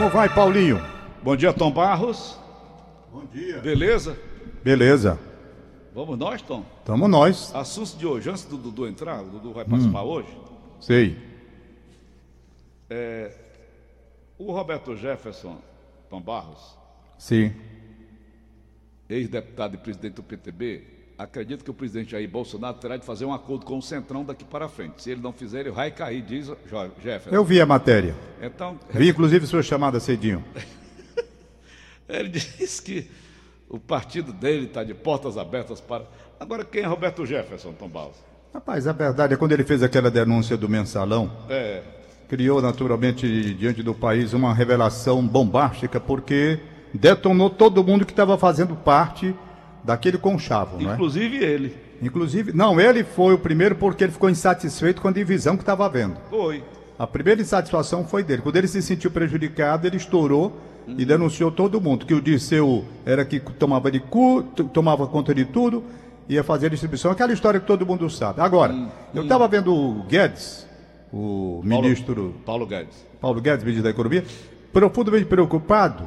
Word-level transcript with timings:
Como 0.00 0.10
vai, 0.12 0.34
Paulinho? 0.34 0.80
Bom 1.22 1.36
dia, 1.36 1.52
Tom 1.52 1.70
Barros. 1.70 2.40
Bom 3.12 3.26
dia. 3.26 3.58
Beleza? 3.58 4.18
Beleza. 4.64 5.20
Vamos 5.94 6.18
nós, 6.18 6.40
Tom? 6.40 6.64
Tamo 6.86 7.06
nós. 7.06 7.54
Assunto 7.54 7.98
de 7.98 8.06
hoje, 8.06 8.30
antes 8.30 8.44
do 8.46 8.56
Dudu 8.56 8.86
entrar, 8.86 9.20
o 9.20 9.26
Dudu 9.28 9.52
vai 9.52 9.62
participar 9.62 10.02
hoje. 10.02 10.34
Sei. 10.80 11.18
O 14.38 14.50
Roberto 14.52 14.96
Jefferson, 14.96 15.58
Tom 16.08 16.22
Barros, 16.22 16.78
Sim. 17.18 17.52
ex-deputado 19.06 19.74
e 19.74 19.76
presidente 19.76 20.14
do 20.14 20.22
PTB, 20.22 20.82
acredita 21.22 21.62
que 21.62 21.70
o 21.70 21.74
presidente 21.74 22.12
Jair 22.12 22.28
Bolsonaro 22.28 22.78
terá 22.78 22.96
de 22.96 23.04
fazer 23.04 23.26
um 23.26 23.32
acordo 23.32 23.66
com 23.66 23.76
o 23.76 23.82
Centrão 23.82 24.24
daqui 24.24 24.42
para 24.42 24.68
frente. 24.68 25.02
Se 25.02 25.10
ele 25.10 25.20
não 25.20 25.32
fizer, 25.32 25.60
ele 25.60 25.70
vai 25.70 25.90
cair, 25.90 26.22
diz 26.22 26.46
Jefferson. 27.02 27.30
Eu 27.30 27.44
vi 27.44 27.60
a 27.60 27.66
matéria. 27.66 28.14
Então, 28.40 28.78
Vi, 28.90 29.10
inclusive, 29.10 29.46
sua 29.46 29.62
chamada 29.62 30.00
cedinho. 30.00 30.42
ele 32.08 32.30
diz 32.30 32.80
que 32.80 33.10
o 33.68 33.78
partido 33.78 34.32
dele 34.32 34.64
está 34.64 34.82
de 34.82 34.94
portas 34.94 35.36
abertas 35.36 35.78
para. 35.78 36.06
Agora, 36.38 36.64
quem 36.64 36.82
é 36.82 36.86
Roberto 36.86 37.26
Jefferson, 37.26 37.74
Tom 37.74 37.88
Barros? 37.88 38.16
Rapaz, 38.52 38.86
a 38.86 38.92
verdade 38.92 39.34
é 39.34 39.36
quando 39.36 39.52
ele 39.52 39.62
fez 39.62 39.82
aquela 39.82 40.10
denúncia 40.10 40.56
do 40.56 40.68
mensalão, 40.68 41.30
É, 41.50 41.82
criou 42.28 42.62
naturalmente 42.62 43.54
diante 43.54 43.82
do 43.82 43.94
país 43.94 44.32
uma 44.32 44.54
revelação 44.54 45.24
bombástica, 45.24 46.00
porque 46.00 46.58
detonou 46.94 47.50
todo 47.50 47.84
mundo 47.84 48.06
que 48.06 48.12
estava 48.12 48.38
fazendo 48.38 48.74
parte 48.74 49.34
daquele 49.84 50.18
conchavo, 50.18 50.80
não 50.80 50.90
é? 50.90 50.94
inclusive 50.94 51.36
ele. 51.36 51.76
Inclusive, 52.02 52.52
não, 52.52 52.80
ele 52.80 53.04
foi 53.04 53.34
o 53.34 53.38
primeiro 53.38 53.74
porque 53.74 54.04
ele 54.04 54.12
ficou 54.12 54.30
insatisfeito 54.30 55.02
com 55.02 55.08
a 55.08 55.12
divisão 55.12 55.56
que 55.56 55.62
estava 55.62 55.84
havendo. 55.84 56.16
Foi. 56.30 56.62
A 56.98 57.06
primeira 57.06 57.40
insatisfação 57.40 58.04
foi 58.04 58.22
dele. 58.22 58.42
Quando 58.42 58.56
ele 58.56 58.68
se 58.68 58.80
sentiu 58.82 59.10
prejudicado, 59.10 59.86
ele 59.86 59.96
estourou 59.96 60.56
e 60.86 61.04
denunciou 61.04 61.50
todo 61.50 61.80
mundo. 61.80 62.06
Que 62.06 62.14
o 62.14 62.20
Dirceu 62.20 62.84
era 63.04 63.24
que 63.24 63.40
tomava, 63.40 63.90
de 63.90 64.00
cu, 64.00 64.42
tomava 64.72 65.06
conta 65.06 65.34
de 65.34 65.44
tudo, 65.44 65.84
ia 66.28 66.44
fazer 66.44 66.66
a 66.66 66.68
distribuição. 66.70 67.10
Aquela 67.10 67.32
história 67.32 67.60
que 67.60 67.66
todo 67.66 67.86
mundo 67.86 68.08
sabe. 68.08 68.40
Agora, 68.40 68.74
eu 69.14 69.22
estava 69.22 69.48
vendo 69.48 69.74
o 69.74 70.02
Guedes, 70.04 70.66
o 71.12 71.60
ministro 71.64 72.34
Paulo 72.44 72.66
Guedes. 72.66 73.06
Paulo 73.20 73.40
Guedes, 73.40 73.64
ministro 73.64 73.84
da 73.84 73.90
Economia, 73.90 74.24
profundamente 74.72 75.26
preocupado, 75.26 76.04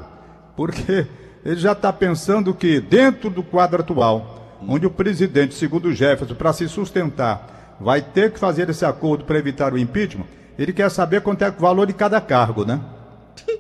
porque 0.56 1.06
ele 1.46 1.58
já 1.58 1.74
está 1.74 1.92
pensando 1.92 2.54
que 2.54 2.80
dentro 2.80 3.30
do 3.30 3.44
quadro 3.44 3.82
atual, 3.82 4.60
onde 4.68 4.86
o 4.86 4.92
presidente, 4.92 5.54
segundo 5.54 5.90
o 5.90 5.94
Jefferson, 5.94 6.36
para 6.36 6.54
se 6.54 6.68
sustentar, 6.70 7.78
vai 7.80 8.02
ter 8.02 8.32
que 8.32 8.40
fazer 8.40 8.70
esse 8.70 8.86
acordo 8.86 9.26
para 9.26 9.38
evitar 9.38 9.74
o 9.74 9.78
impeachment, 9.78 10.26
ele 10.58 10.72
quer 10.72 10.90
saber 10.90 11.22
quanto 11.22 11.44
é 11.44 11.50
o 11.50 11.54
valor 11.54 11.88
de 11.88 11.94
cada 11.94 12.20
cargo, 12.22 12.66
né? 12.66 12.80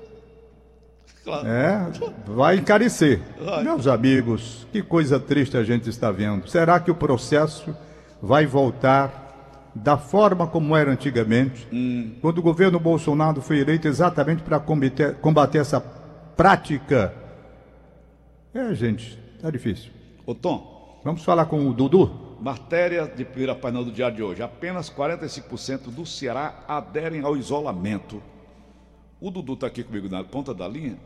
Claro. 1.24 1.48
É, 1.48 1.90
vai 2.28 2.58
encarecer. 2.58 3.22
Meus 3.64 3.88
amigos, 3.88 4.68
que 4.74 4.82
coisa 4.82 5.18
triste 5.18 5.56
a 5.56 5.64
gente 5.64 5.90
está 5.90 6.12
vendo. 6.12 6.50
Será 6.50 6.82
que 6.82 6.92
o 6.92 6.96
processo 6.96 7.74
vai 8.22 8.46
voltar 8.46 9.72
da 9.74 9.98
forma 9.98 10.46
como 10.46 10.76
era 10.76 10.92
antigamente? 10.92 11.66
Quando 12.22 12.40
o 12.40 12.42
governo 12.42 12.78
Bolsonaro 12.78 13.42
foi 13.42 13.60
eleito 13.60 13.88
exatamente 13.88 14.44
para 14.44 14.60
combater, 14.60 15.16
combater 15.16 15.60
essa 15.60 15.80
prática. 16.36 17.14
É, 18.54 18.74
gente, 18.74 19.18
tá 19.42 19.50
difícil. 19.50 19.92
Ô, 20.26 20.36
Tom, 20.36 20.74
Vamos 21.04 21.22
falar 21.26 21.48
com 21.48 21.68
o 21.68 21.74
Dudu? 21.74 22.24
matéria 22.40 23.06
de 23.06 23.24
primeira 23.24 23.56
página 23.56 23.84
do 23.84 23.92
diário 23.92 24.16
de 24.16 24.24
hoje. 24.24 24.42
Apenas 24.42 24.90
45% 24.90 25.90
do 25.90 26.06
Ceará 26.06 26.64
aderem 26.68 27.22
ao 27.22 27.38
isolamento. 27.38 28.22
O 29.20 29.30
Dudu 29.30 29.54
está 29.54 29.68
aqui 29.68 29.84
comigo 29.84 30.10
na 30.10 30.24
ponta 30.24 30.54
da 30.54 30.68
linha 30.68 30.98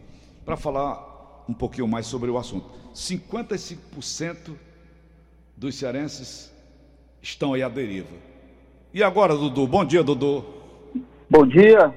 para 0.45 0.57
falar 0.57 1.43
um 1.47 1.53
pouquinho 1.53 1.87
mais 1.87 2.07
sobre 2.07 2.29
o 2.29 2.37
assunto. 2.37 2.67
55% 2.93 4.55
dos 5.55 5.75
cearenses 5.75 6.51
estão 7.21 7.53
aí 7.53 7.61
à 7.61 7.69
deriva. 7.69 8.15
E 8.93 9.03
agora, 9.03 9.35
Dudu? 9.35 9.67
Bom 9.67 9.85
dia, 9.85 10.03
Dudu. 10.03 10.43
Bom 11.29 11.45
dia. 11.45 11.93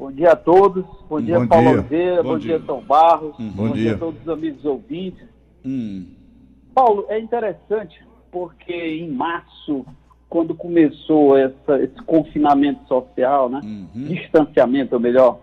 Bom 0.00 0.10
dia 0.10 0.30
a 0.32 0.36
todos. 0.36 0.86
Bom 1.10 1.20
dia, 1.20 1.38
Bom 1.38 1.46
Paulo 1.46 1.64
dia. 1.68 1.78
Oliveira. 1.80 2.22
Bom 2.22 2.28
Bom, 2.30 2.38
dia. 2.38 2.58
dia, 2.58 2.66
Tom 2.66 2.80
Barros. 2.80 3.34
Bom 3.38 3.68
dia. 3.72 3.94
a 3.94 3.98
todos 3.98 4.18
os 4.22 4.28
amigos 4.30 4.64
ouvintes. 4.64 5.28
Hum, 5.62 6.06
Paulo, 6.74 7.04
é 7.10 7.20
interessante 7.20 8.02
porque 8.32 8.72
em 8.72 9.10
março, 9.10 9.84
quando 10.26 10.54
começou 10.54 11.36
essa- 11.36 11.78
esse 11.82 12.00
confinamento 12.06 12.88
social, 12.88 13.50
né? 13.50 13.60
distanciamento, 13.94 14.94
ou 14.94 15.00
melhor, 15.00 15.38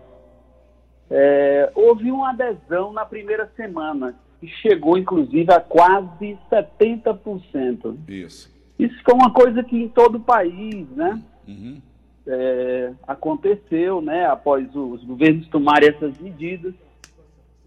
é, 1.08 1.70
houve 1.76 2.10
uma 2.10 2.30
adesão 2.30 2.92
na 2.92 3.04
primeira 3.04 3.48
semana, 3.54 4.16
que 4.40 4.48
chegou 4.48 4.98
inclusive 4.98 5.52
a 5.52 5.60
quase 5.60 6.36
70%. 6.50 7.96
isso. 8.08 8.52
Isso 8.76 8.96
foi 9.04 9.14
uma 9.14 9.32
coisa 9.32 9.62
que 9.62 9.76
em 9.76 9.88
todo 9.88 10.16
o 10.16 10.20
país, 10.20 10.88
né? 10.96 11.22
Uhum. 11.46 11.80
É, 12.28 12.92
aconteceu, 13.06 14.02
né, 14.02 14.26
após 14.26 14.68
os 14.74 15.02
governos 15.04 15.48
tomarem 15.48 15.88
essas 15.88 16.18
medidas. 16.18 16.74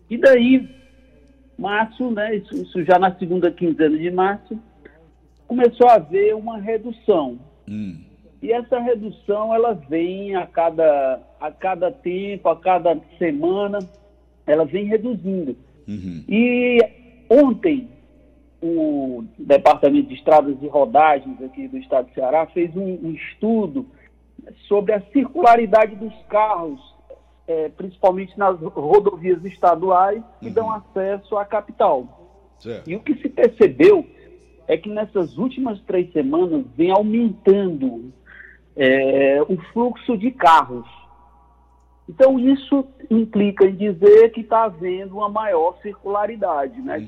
E 0.09 0.17
daí, 0.17 0.69
março, 1.57 2.11
né, 2.11 2.35
isso, 2.35 2.53
isso 2.55 2.83
já 2.83 2.99
na 2.99 3.15
segunda 3.15 3.51
quinzena 3.51 3.97
de 3.97 4.11
março, 4.11 4.59
começou 5.47 5.87
a 5.89 5.95
haver 5.95 6.35
uma 6.35 6.59
redução. 6.59 7.39
Hum, 7.67 7.97
E 8.41 8.51
essa 8.51 8.79
redução, 8.79 9.53
ela 9.53 9.73
vem 9.73 10.35
a 10.35 10.45
cada, 10.45 11.19
a 11.39 11.51
cada 11.51 11.91
tempo, 11.91 12.47
a 12.49 12.55
cada 12.55 12.97
semana, 13.17 13.79
ela 14.45 14.65
vem 14.65 14.85
reduzindo. 14.85 15.55
uhum. 15.87 16.23
E 16.27 16.79
ontem, 17.29 17.89
o 18.61 19.23
Departamento 19.39 20.09
de 20.09 20.15
Estradas 20.15 20.55
e 20.61 20.67
Rodagens 20.67 21.41
aqui 21.41 21.67
do 21.67 21.77
Estado 21.77 22.07
do 22.07 22.13
Ceará 22.13 22.45
fez 22.47 22.75
um, 22.75 22.99
um 23.03 23.11
estudo 23.11 23.87
sobre 24.67 24.93
a 24.93 25.01
circularidade 25.11 25.95
dos 25.95 26.13
carros, 26.29 26.79
eh, 27.47 27.69
principalmente 27.75 28.37
nas 28.37 28.59
rodovias 28.59 29.43
estaduais 29.45 30.23
que 30.39 30.49
dão 30.49 30.71
acesso 30.71 31.37
à 31.37 31.45
capital. 31.45 32.53
Certo. 32.59 32.89
E 32.89 32.95
o 32.95 32.99
que 32.99 33.15
se 33.15 33.29
percebeu 33.29 34.05
é 34.67 34.77
que 34.77 34.89
nessas 34.89 35.37
últimas 35.37 35.79
três 35.81 36.11
semanas 36.13 36.65
vem 36.77 36.91
aumentando 36.91 38.13
eh, 38.75 39.41
o 39.47 39.57
fluxo 39.73 40.17
de 40.17 40.31
carros. 40.31 40.87
Então, 42.07 42.39
isso 42.39 42.85
implica 43.09 43.65
em 43.65 43.75
dizer 43.75 44.29
que 44.31 44.41
está 44.41 44.65
havendo 44.65 45.17
uma 45.17 45.29
maior 45.29 45.77
circularidade, 45.81 46.81
né? 46.81 47.07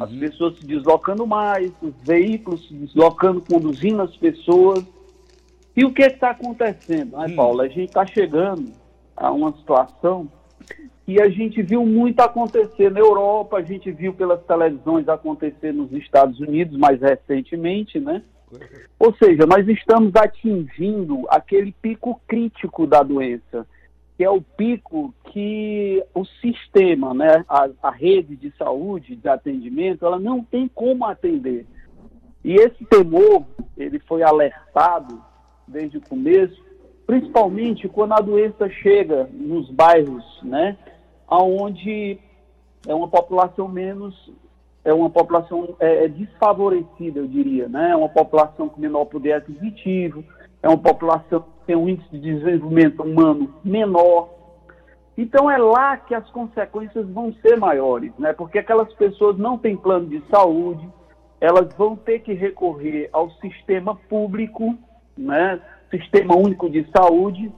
As 0.00 0.10
pessoas 0.10 0.58
se 0.58 0.66
deslocando 0.66 1.26
mais, 1.26 1.72
os 1.82 1.94
veículos 2.02 2.66
se 2.66 2.74
deslocando, 2.74 3.42
conduzindo 3.42 4.02
as 4.02 4.16
pessoas. 4.16 4.84
E 5.76 5.84
o 5.84 5.92
que 5.92 6.02
está 6.02 6.30
acontecendo, 6.30 7.16
né, 7.16 7.28
Paulo? 7.34 7.62
A 7.62 7.68
gente 7.68 7.88
está 7.88 8.06
chegando 8.06 8.72
a 9.16 9.30
uma 9.30 9.52
situação 9.56 10.28
que 11.04 11.20
a 11.20 11.28
gente 11.28 11.62
viu 11.62 11.84
muito 11.84 12.20
acontecer 12.20 12.90
na 12.90 13.00
Europa, 13.00 13.56
a 13.56 13.62
gente 13.62 13.90
viu 13.90 14.12
pelas 14.12 14.42
televisões 14.44 15.08
acontecer 15.08 15.72
nos 15.72 15.90
Estados 15.92 16.38
Unidos 16.40 16.78
mais 16.78 17.00
recentemente, 17.00 17.98
né? 17.98 18.22
Ou 18.98 19.14
seja, 19.16 19.46
nós 19.46 19.66
estamos 19.66 20.14
atingindo 20.14 21.24
aquele 21.28 21.72
pico 21.72 22.20
crítico 22.28 22.86
da 22.86 23.02
doença, 23.02 23.66
que 24.16 24.22
é 24.22 24.30
o 24.30 24.42
pico 24.42 25.12
que 25.32 26.04
o 26.14 26.24
sistema, 26.24 27.14
né, 27.14 27.44
a, 27.48 27.68
a 27.82 27.90
rede 27.90 28.36
de 28.36 28.54
saúde, 28.56 29.16
de 29.16 29.28
atendimento, 29.28 30.04
ela 30.04 30.18
não 30.18 30.44
tem 30.44 30.68
como 30.68 31.06
atender. 31.06 31.66
E 32.44 32.54
esse 32.54 32.84
temor, 32.84 33.44
ele 33.76 33.98
foi 34.00 34.22
alertado 34.22 35.31
desde 35.72 35.98
o 35.98 36.02
começo, 36.08 36.62
principalmente 37.06 37.88
quando 37.88 38.12
a 38.12 38.20
doença 38.20 38.68
chega 38.68 39.28
nos 39.32 39.70
bairros, 39.70 40.24
né, 40.42 40.76
aonde 41.26 42.18
é 42.86 42.94
uma 42.94 43.08
população 43.08 43.66
menos 43.68 44.14
é 44.84 44.92
uma 44.92 45.10
população 45.10 45.76
é, 45.78 46.04
é 46.04 46.08
desfavorecida, 46.08 47.20
eu 47.20 47.26
diria, 47.26 47.68
né? 47.68 47.90
É 47.90 47.96
uma 47.96 48.08
população 48.08 48.68
com 48.68 48.80
menor 48.80 49.04
poder 49.04 49.34
aquisitivo, 49.34 50.24
é 50.62 50.68
uma 50.68 50.78
população 50.78 51.40
que 51.40 51.66
tem 51.66 51.76
um 51.76 51.88
índice 51.88 52.08
de 52.10 52.20
desenvolvimento 52.20 53.02
humano 53.02 53.54
menor. 53.64 54.30
Então 55.16 55.50
é 55.50 55.58
lá 55.58 55.96
que 55.96 56.14
as 56.14 56.28
consequências 56.30 57.08
vão 57.10 57.32
ser 57.34 57.56
maiores, 57.56 58.12
né? 58.18 58.32
Porque 58.32 58.58
aquelas 58.58 58.92
pessoas 58.94 59.38
não 59.38 59.56
têm 59.56 59.76
plano 59.76 60.06
de 60.06 60.22
saúde, 60.30 60.88
elas 61.40 61.72
vão 61.76 61.94
ter 61.94 62.20
que 62.20 62.32
recorrer 62.32 63.08
ao 63.12 63.30
sistema 63.32 63.94
público, 64.08 64.76
né? 65.16 65.60
Sistema 65.90 66.36
único 66.36 66.68
de 66.70 66.86
saúde. 66.96 67.50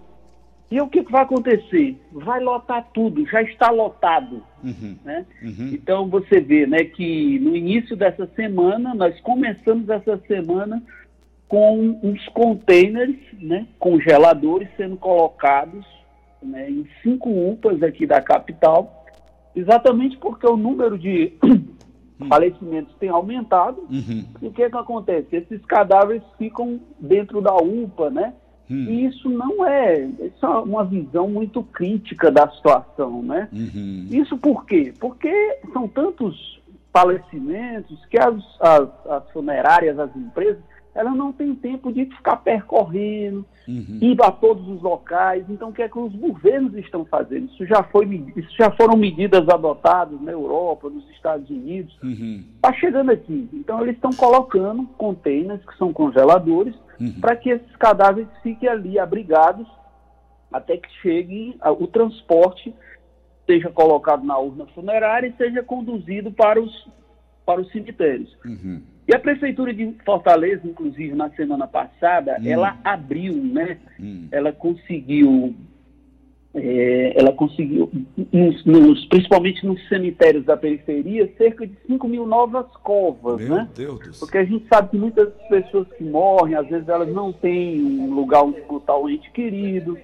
E 0.71 0.81
o 0.81 0.89
que 0.89 1.03
vai 1.03 1.23
acontecer? 1.23 1.97
Vai 2.11 2.41
lotar 2.41 2.89
tudo, 2.93 3.25
já 3.27 3.43
está 3.43 3.71
lotado. 3.71 4.43
Né? 5.05 5.25
Então 5.73 6.09
você 6.09 6.41
vê 6.41 6.67
né, 6.67 6.85
que 6.85 7.39
no 7.39 7.55
início 7.55 7.95
dessa 7.95 8.27
semana, 8.35 8.95
nós 8.95 9.19
começamos 9.21 9.89
essa 9.89 10.19
semana 10.27 10.83
com 11.47 12.01
uns 12.03 12.27
containers, 12.31 13.17
né, 13.35 13.67
congeladores 13.79 14.69
sendo 14.77 14.97
colocados 14.97 15.85
né, 16.43 16.69
em 16.69 16.87
cinco 17.03 17.31
UPAs 17.31 17.83
aqui 17.83 18.07
da 18.07 18.21
capital, 18.21 19.07
exatamente 19.55 20.17
porque 20.17 20.47
o 20.47 20.57
número 20.57 20.99
de 20.99 21.33
hum. 22.21 22.29
falecimentos 22.29 22.95
tem 22.99 23.09
aumentado. 23.09 23.87
Uhum. 23.91 24.25
E 24.41 24.47
o 24.47 24.53
que, 24.53 24.63
é 24.63 24.71
que 24.71 24.77
acontece? 24.77 25.37
Esses 25.37 25.65
cadáveres 25.65 26.23
ficam 26.39 26.81
dentro 26.99 27.41
da 27.41 27.55
UPA, 27.55 28.11
né? 28.11 28.35
Hum. 28.71 28.87
E 28.89 29.07
isso 29.07 29.29
não 29.29 29.67
é, 29.67 30.05
isso 30.05 30.45
é 30.45 30.49
uma 30.49 30.85
visão 30.85 31.29
muito 31.29 31.63
crítica 31.63 32.31
da 32.31 32.49
situação, 32.51 33.23
né? 33.23 33.49
Uhum. 33.53 34.07
Isso 34.11 34.39
por 34.39 34.65
quê? 34.65 34.93
Porque 34.99 35.33
são 35.73 35.87
tantos 35.87 36.63
falecimentos 36.93 38.05
que 38.07 38.19
as, 38.19 38.37
as, 38.61 38.89
as 39.11 39.31
funerárias, 39.33 39.99
as 39.99 40.15
empresas, 40.17 40.63
elas 40.95 41.15
não 41.17 41.33
têm 41.33 41.55
tempo 41.55 41.93
de 41.93 42.07
ficar 42.07 42.37
percorrendo, 42.37 43.45
uhum. 43.67 43.99
ir 44.01 44.17
a 44.23 44.31
todos 44.31 44.67
os 44.69 44.81
locais. 44.81 45.45
Então, 45.49 45.71
o 45.71 45.73
que 45.73 45.83
é 45.83 45.89
que 45.89 45.99
os 45.99 46.15
governos 46.15 46.75
estão 46.77 47.05
fazendo? 47.05 47.47
Isso 47.47 47.67
já, 47.67 47.83
foi, 47.83 48.07
isso 48.37 48.57
já 48.57 48.71
foram 48.71 48.97
medidas 48.97 49.49
adotadas 49.49 50.21
na 50.21 50.31
Europa, 50.31 50.89
nos 50.89 51.09
Estados 51.11 51.51
Unidos. 51.51 51.93
Está 51.95 52.07
uhum. 52.07 52.45
Tá 52.63 52.73
chegando 52.75 53.11
aqui. 53.11 53.49
Então, 53.53 53.83
eles 53.83 53.97
estão 53.97 54.13
colocando 54.13 54.87
containers, 54.97 55.65
que 55.67 55.77
são 55.77 55.93
congeladores, 55.93 56.75
uhum. 57.01 57.21
para 57.21 57.35
que 57.35 57.51
esses 57.51 57.77
cadáveres 57.77 58.29
fiquem 58.43 58.69
ali 58.69 58.99
abrigados 58.99 59.67
até 60.53 60.77
que 60.77 60.89
chegue 61.03 61.57
o 61.81 61.87
transporte, 61.89 62.73
seja 63.45 63.69
colocado 63.71 64.25
na 64.25 64.39
urna 64.39 64.67
funerária 64.67 65.27
e 65.27 65.37
seja 65.37 65.65
conduzido 65.65 66.31
para 66.31 66.63
os, 66.63 66.89
para 67.45 67.61
os 67.61 67.69
cemitérios. 67.73 68.33
Uhum. 68.45 68.81
E 69.07 69.15
a 69.15 69.19
Prefeitura 69.19 69.73
de 69.73 69.95
Fortaleza, 70.05 70.63
inclusive, 70.65 71.15
na 71.15 71.29
semana 71.31 71.67
passada, 71.67 72.39
hum. 72.41 72.47
ela 72.47 72.79
abriu, 72.83 73.35
né? 73.35 73.79
Hum. 74.01 74.29
Ela 74.33 74.51
conseguiu, 74.51 75.55
é, 76.55 77.13
ela 77.15 77.33
conseguiu, 77.33 77.91
nos, 78.33 78.65
nos, 78.65 79.05
principalmente 79.07 79.67
nos 79.67 79.87
cemitérios 79.89 80.47
da 80.47 80.57
periferia, 80.57 81.31
cerca 81.37 81.67
de 81.67 81.75
5 81.87 82.09
mil 82.09 82.27
novas 82.27 82.67
covas, 82.79 83.43
Meu 83.43 83.57
né? 83.57 83.69
Deus 83.75 83.99
do 83.99 84.05
céu. 84.15 84.21
Porque 84.21 84.39
a 84.39 84.45
gente 84.45 84.67
sabe 84.69 84.91
que 84.91 84.97
muitas 84.97 85.29
pessoas 85.51 85.87
que 85.99 86.05
morrem, 86.05 86.55
às 86.55 86.67
vezes 86.67 86.89
elas 86.89 87.13
não 87.13 87.31
têm 87.31 87.85
um 87.85 88.15
lugar 88.15 88.43
onde 88.43 88.63
botar 88.63 88.97
o 88.97 89.11
ente 89.11 89.31
querido, 89.33 89.99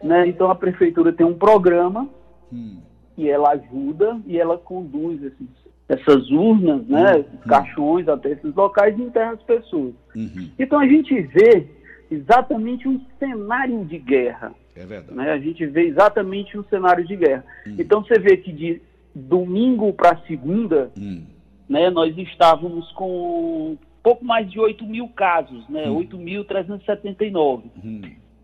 né? 0.00 0.28
Então 0.28 0.48
a 0.48 0.54
Prefeitura 0.54 1.12
tem 1.12 1.26
um 1.26 1.34
programa 1.34 2.08
hum. 2.52 2.76
e 3.18 3.28
ela 3.28 3.50
ajuda 3.50 4.20
e 4.24 4.38
ela 4.38 4.56
conduz 4.56 5.20
esses 5.20 5.65
essas 5.88 6.30
urnas, 6.30 6.86
né, 6.86 7.16
uhum. 7.16 7.24
caixões 7.48 8.08
até 8.08 8.30
esses 8.30 8.54
locais 8.54 8.98
e 8.98 9.02
enterra 9.02 9.32
as 9.32 9.42
pessoas. 9.42 9.94
Uhum. 10.14 10.50
Então 10.58 10.80
a 10.80 10.86
gente 10.86 11.20
vê 11.20 11.66
exatamente 12.10 12.88
um 12.88 13.00
cenário 13.18 13.84
de 13.84 13.98
guerra. 13.98 14.52
É 14.74 14.84
verdade. 14.84 15.16
Né? 15.16 15.32
A 15.32 15.38
gente 15.38 15.64
vê 15.66 15.86
exatamente 15.86 16.58
um 16.58 16.64
cenário 16.64 17.06
de 17.06 17.16
guerra. 17.16 17.44
Uhum. 17.66 17.76
Então 17.78 18.02
você 18.02 18.18
vê 18.18 18.36
que 18.36 18.52
de 18.52 18.82
domingo 19.14 19.92
para 19.92 20.18
segunda, 20.26 20.90
uhum. 20.98 21.22
né, 21.68 21.88
nós 21.90 22.16
estávamos 22.18 22.90
com 22.92 23.78
pouco 24.02 24.24
mais 24.24 24.50
de 24.50 24.60
8 24.60 24.84
mil 24.84 25.08
casos, 25.08 25.68
né, 25.68 25.86
8.379. 25.86 27.62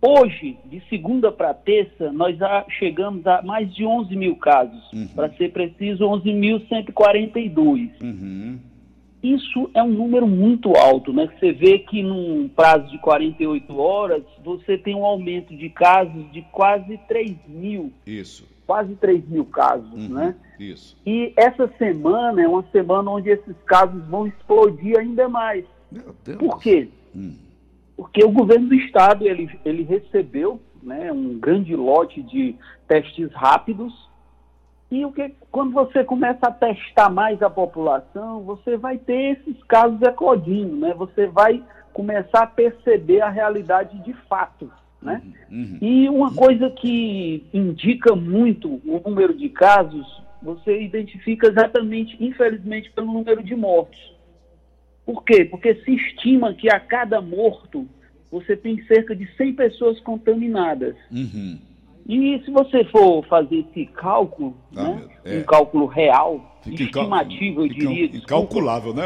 Hoje, 0.05 0.59
de 0.65 0.83
segunda 0.89 1.31
para 1.31 1.55
terça, 1.55 2.11
nós 2.11 2.37
já 2.37 2.67
chegamos 2.69 3.25
a 3.25 3.41
mais 3.41 3.73
de 3.73 3.87
11 3.87 4.17
mil 4.17 4.35
casos. 4.35 4.93
Uhum. 4.93 5.07
Para 5.15 5.31
ser 5.35 5.53
preciso, 5.53 6.03
11.142. 6.05 7.91
Uhum. 8.03 8.59
Isso 9.23 9.71
é 9.73 9.81
um 9.81 9.93
número 9.93 10.27
muito 10.27 10.77
alto, 10.77 11.13
né? 11.13 11.31
Você 11.39 11.53
vê 11.53 11.79
que 11.79 12.03
num 12.03 12.49
prazo 12.49 12.91
de 12.91 12.99
48 12.99 13.79
horas, 13.79 14.25
você 14.45 14.77
tem 14.77 14.97
um 14.97 15.05
aumento 15.05 15.57
de 15.57 15.69
casos 15.69 16.29
de 16.33 16.43
quase 16.51 16.99
3 17.07 17.37
mil. 17.47 17.93
Isso. 18.05 18.45
Quase 18.67 18.97
3 18.97 19.29
mil 19.29 19.45
casos, 19.45 19.93
uhum. 19.93 20.15
né? 20.15 20.35
Isso. 20.59 20.97
E 21.07 21.33
essa 21.37 21.71
semana 21.79 22.43
é 22.43 22.49
uma 22.49 22.65
semana 22.73 23.09
onde 23.09 23.31
esses 23.31 23.55
casos 23.67 24.05
vão 24.07 24.27
explodir 24.27 24.99
ainda 24.99 25.29
mais. 25.29 25.65
Meu 25.93 26.13
Deus. 26.25 26.39
Por 26.39 26.61
quê? 26.61 26.89
Hum 27.15 27.52
porque 27.97 28.25
o 28.25 28.31
governo 28.31 28.69
do 28.69 28.75
estado 28.75 29.27
ele, 29.27 29.49
ele 29.65 29.83
recebeu 29.83 30.61
né, 30.83 31.13
um 31.13 31.39
grande 31.39 31.75
lote 31.77 32.23
de 32.23 32.57
testes 32.89 33.33
rápidos 33.33 33.93
e 34.93 35.07
o 35.07 35.11
que 35.11 35.35
quando 35.51 35.73
você 35.73 36.05
começa 36.05 36.49
a 36.49 36.51
testar 36.51 37.09
mais 37.09 37.41
a 37.41 37.49
população, 37.49 38.43
você 38.43 38.77
vai 38.77 38.99
ter 38.99 39.39
esses 39.39 39.63
casos 39.65 40.03
eclodindo, 40.03 40.77
né? 40.77 40.93
Você 40.93 41.27
vai 41.27 41.65
começar 41.95 42.43
a 42.43 42.47
perceber 42.47 43.23
a 43.23 43.31
realidade 43.31 43.99
de 44.01 44.13
fato, 44.29 44.71
né? 45.01 45.23
Uhum, 45.51 45.59
uhum. 45.59 45.79
E 45.81 46.09
uma 46.11 46.35
coisa 46.35 46.69
que 46.69 47.43
indica 47.55 48.15
muito 48.15 48.83
o 48.85 49.01
número 49.03 49.33
de 49.33 49.49
casos, 49.49 50.07
você 50.43 50.83
identifica 50.83 51.49
exatamente, 51.49 52.15
infelizmente, 52.23 52.91
pelo 52.91 53.11
número 53.11 53.43
de 53.43 53.57
mortos. 53.57 54.12
Por 55.05 55.25
quê? 55.25 55.45
Porque 55.45 55.75
se 55.77 55.95
estima 55.95 56.55
que 56.55 56.71
a 56.71 56.79
cada 56.79 57.21
morto 57.21 57.87
você 58.31 58.57
tem 58.57 58.83
cerca 58.85 59.15
de 59.15 59.27
100 59.37 59.55
pessoas 59.55 60.01
contaminadas. 60.01 60.97
Uhum. 61.11 61.59
E 62.09 62.41
se 62.45 62.51
você 62.51 62.85
for 62.85 63.25
fazer 63.27 63.65
esse 63.71 63.87
cálculo, 63.87 64.57
ah, 64.75 64.83
né, 64.83 65.09
é. 65.25 65.39
um 65.39 65.43
cálculo 65.45 65.87
real, 65.87 66.59
fica 66.63 66.83
estimativo, 66.83 67.63
eu 67.63 67.69
diria. 67.69 68.17
Incalculável, 68.17 68.95
né, 68.95 69.05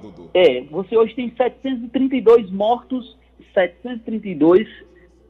Dudu? 0.00 0.30
É, 0.34 0.62
você 0.62 0.96
hoje 0.96 1.14
tem 1.14 1.32
732 1.36 2.50
mortos, 2.50 3.16
732 3.54 4.68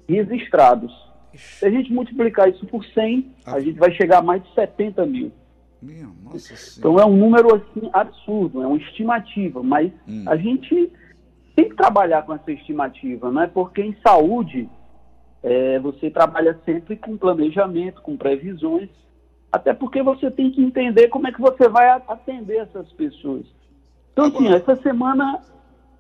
registrados. 0.08 0.93
Se 1.34 1.64
a 1.64 1.70
gente 1.70 1.93
multiplicar 1.93 2.49
isso 2.49 2.66
por 2.66 2.84
100, 2.84 3.26
ah. 3.46 3.54
a 3.54 3.61
gente 3.61 3.78
vai 3.78 3.93
chegar 3.93 4.19
a 4.19 4.22
mais 4.22 4.43
de 4.43 4.52
70 4.54 5.06
mil. 5.06 5.32
Meu, 5.80 6.12
então 6.76 6.98
é 6.98 7.06
um 7.06 7.16
número 7.16 7.54
assim 7.54 7.88
absurdo, 7.92 8.62
é 8.62 8.66
uma 8.66 8.78
estimativa, 8.78 9.62
mas 9.62 9.92
hum. 10.08 10.25
a 10.26 10.36
gente 10.36 10.92
tem 11.54 11.69
que 11.69 11.76
trabalhar 11.76 12.22
com 12.22 12.34
essa 12.34 12.50
estimativa, 12.50 13.30
não 13.30 13.42
é? 13.42 13.46
Porque 13.46 13.82
em 13.82 13.96
saúde 14.04 14.69
é, 15.42 15.78
você 15.78 16.10
trabalha 16.10 16.58
sempre 16.64 16.96
com 16.96 17.16
planejamento, 17.16 18.02
com 18.02 18.16
previsões, 18.16 18.88
até 19.50 19.72
porque 19.72 20.02
você 20.02 20.30
tem 20.30 20.50
que 20.50 20.62
entender 20.62 21.08
como 21.08 21.26
é 21.26 21.32
que 21.32 21.40
você 21.40 21.69
vai 21.69 21.88
atender 21.88 22.58
essas 22.58 22.92
pessoas. 22.92 23.46
Então, 24.12 24.26
assim, 24.26 24.48
essa 24.48 24.76
semana 24.76 25.40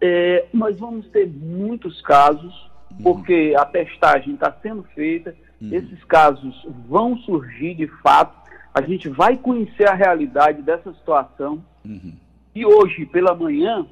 é, 0.00 0.46
nós 0.52 0.78
vamos 0.78 1.08
ter 1.08 1.26
muitos 1.28 2.00
casos, 2.02 2.54
uhum. 2.90 3.02
porque 3.02 3.54
a 3.56 3.64
testagem 3.64 4.34
está 4.34 4.52
sendo 4.62 4.82
feita, 4.94 5.34
uhum. 5.60 5.70
esses 5.72 6.02
casos 6.04 6.66
vão 6.88 7.16
surgir 7.18 7.74
de 7.74 7.86
fato, 8.02 8.37
a 8.74 8.82
gente 8.82 9.08
vai 9.08 9.36
conhecer 9.36 9.88
a 9.88 9.94
realidade 9.94 10.62
dessa 10.62 10.92
situação. 10.92 11.62
Uhum. 11.84 12.14
E 12.54 12.64
hoje, 12.64 13.06
pela 13.06 13.34
manhã, 13.34 13.86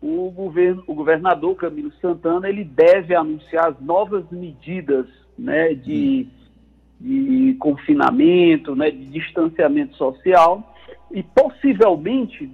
o, 0.00 0.30
governo, 0.30 0.82
o 0.86 0.94
governador 0.94 1.56
Camilo 1.56 1.92
Santana 2.00 2.48
ele 2.48 2.64
deve 2.64 3.14
anunciar 3.14 3.68
as 3.68 3.80
novas 3.80 4.24
medidas 4.30 5.06
né, 5.38 5.74
de, 5.74 6.28
de 7.00 7.56
confinamento, 7.58 8.74
né, 8.74 8.90
de 8.90 9.06
distanciamento 9.06 9.96
social 9.96 10.74
e 11.10 11.22
possivelmente, 11.22 12.50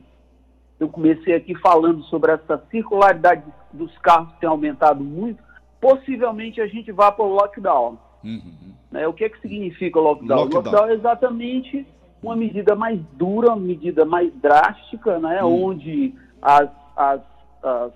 eu 0.78 0.88
comecei 0.88 1.34
aqui 1.34 1.54
falando 1.56 2.02
sobre 2.04 2.32
essa 2.32 2.62
circularidade 2.70 3.42
dos 3.72 3.96
carros 3.98 4.32
que 4.34 4.40
tem 4.40 4.48
aumentado 4.48 5.02
muito, 5.02 5.42
possivelmente 5.80 6.60
a 6.60 6.66
gente 6.66 6.92
vá 6.92 7.10
para 7.10 7.24
o 7.24 7.34
lockdown. 7.34 7.98
Uhum. 8.24 8.72
Né? 8.90 9.06
O 9.06 9.12
que, 9.12 9.24
é 9.24 9.28
que 9.28 9.40
significa 9.40 9.98
o 9.98 10.02
lockdown? 10.02 10.44
lockdown? 10.44 10.62
O 10.62 10.64
lockdown 10.64 10.88
é 10.88 10.94
exatamente 10.94 11.86
uma 12.22 12.34
medida 12.34 12.74
mais 12.74 12.98
dura, 13.12 13.48
uma 13.48 13.56
medida 13.56 14.04
mais 14.04 14.32
drástica, 14.34 15.18
né? 15.18 15.42
Uhum. 15.44 15.64
onde 15.66 16.14
as, 16.40 16.68
as, 16.96 17.20
as, 17.62 17.92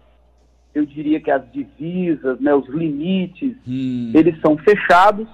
eu 0.74 0.84
diria 0.84 1.20
que 1.20 1.30
as 1.30 1.50
divisas, 1.50 2.38
né, 2.40 2.54
os 2.54 2.68
limites, 2.68 3.56
uhum. 3.66 4.12
eles 4.14 4.38
são 4.40 4.56
fechados, 4.58 5.28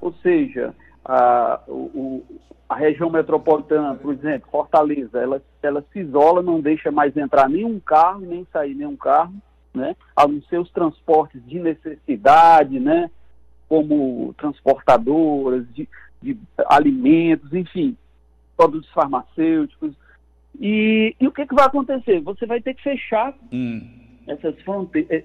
ou 0.00 0.12
seja, 0.22 0.74
a, 1.04 1.60
o, 1.66 2.24
a 2.68 2.74
região 2.74 3.10
metropolitana, 3.10 3.94
por 3.94 4.12
exemplo, 4.12 4.48
Fortaleza, 4.50 5.18
ela, 5.18 5.42
ela 5.62 5.84
se 5.92 6.00
isola, 6.00 6.42
não 6.42 6.60
deixa 6.60 6.90
mais 6.90 7.16
entrar 7.16 7.48
nenhum 7.48 7.80
carro, 7.80 8.20
nem 8.20 8.46
sair 8.52 8.74
nenhum 8.74 8.96
carro, 8.96 9.34
né, 9.74 9.96
a 10.14 10.26
não 10.26 10.40
ser 10.42 10.58
os 10.58 10.70
transportes 10.70 11.44
de 11.46 11.58
necessidade, 11.58 12.78
né, 12.78 13.10
como 13.68 14.34
transportadoras 14.38 15.66
de, 15.74 15.88
de 16.22 16.36
alimentos, 16.68 17.52
enfim, 17.52 17.96
produtos 18.56 18.90
farmacêuticos. 18.90 19.94
E, 20.58 21.14
e 21.20 21.26
o 21.26 21.32
que, 21.32 21.46
que 21.46 21.54
vai 21.54 21.66
acontecer? 21.66 22.20
Você 22.20 22.46
vai 22.46 22.60
ter 22.60 22.74
que 22.74 22.82
fechar 22.82 23.34
hum. 23.52 23.86
essas, 24.26 24.54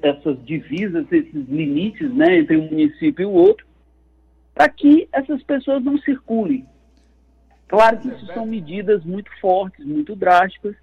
essas 0.02 0.46
divisas, 0.46 1.06
esses 1.12 1.48
limites 1.48 2.14
né, 2.14 2.40
entre 2.40 2.58
um 2.58 2.70
município 2.70 3.24
e 3.24 3.26
o 3.26 3.32
outro, 3.32 3.66
para 4.54 4.68
que 4.70 5.08
essas 5.12 5.42
pessoas 5.44 5.84
não 5.84 5.98
circulem. 6.00 6.66
Claro 7.68 8.00
que 8.00 8.10
isso 8.10 8.26
são 8.34 8.46
medidas 8.46 9.04
muito 9.06 9.32
fortes, 9.40 9.86
muito 9.86 10.14
drásticas, 10.14 10.76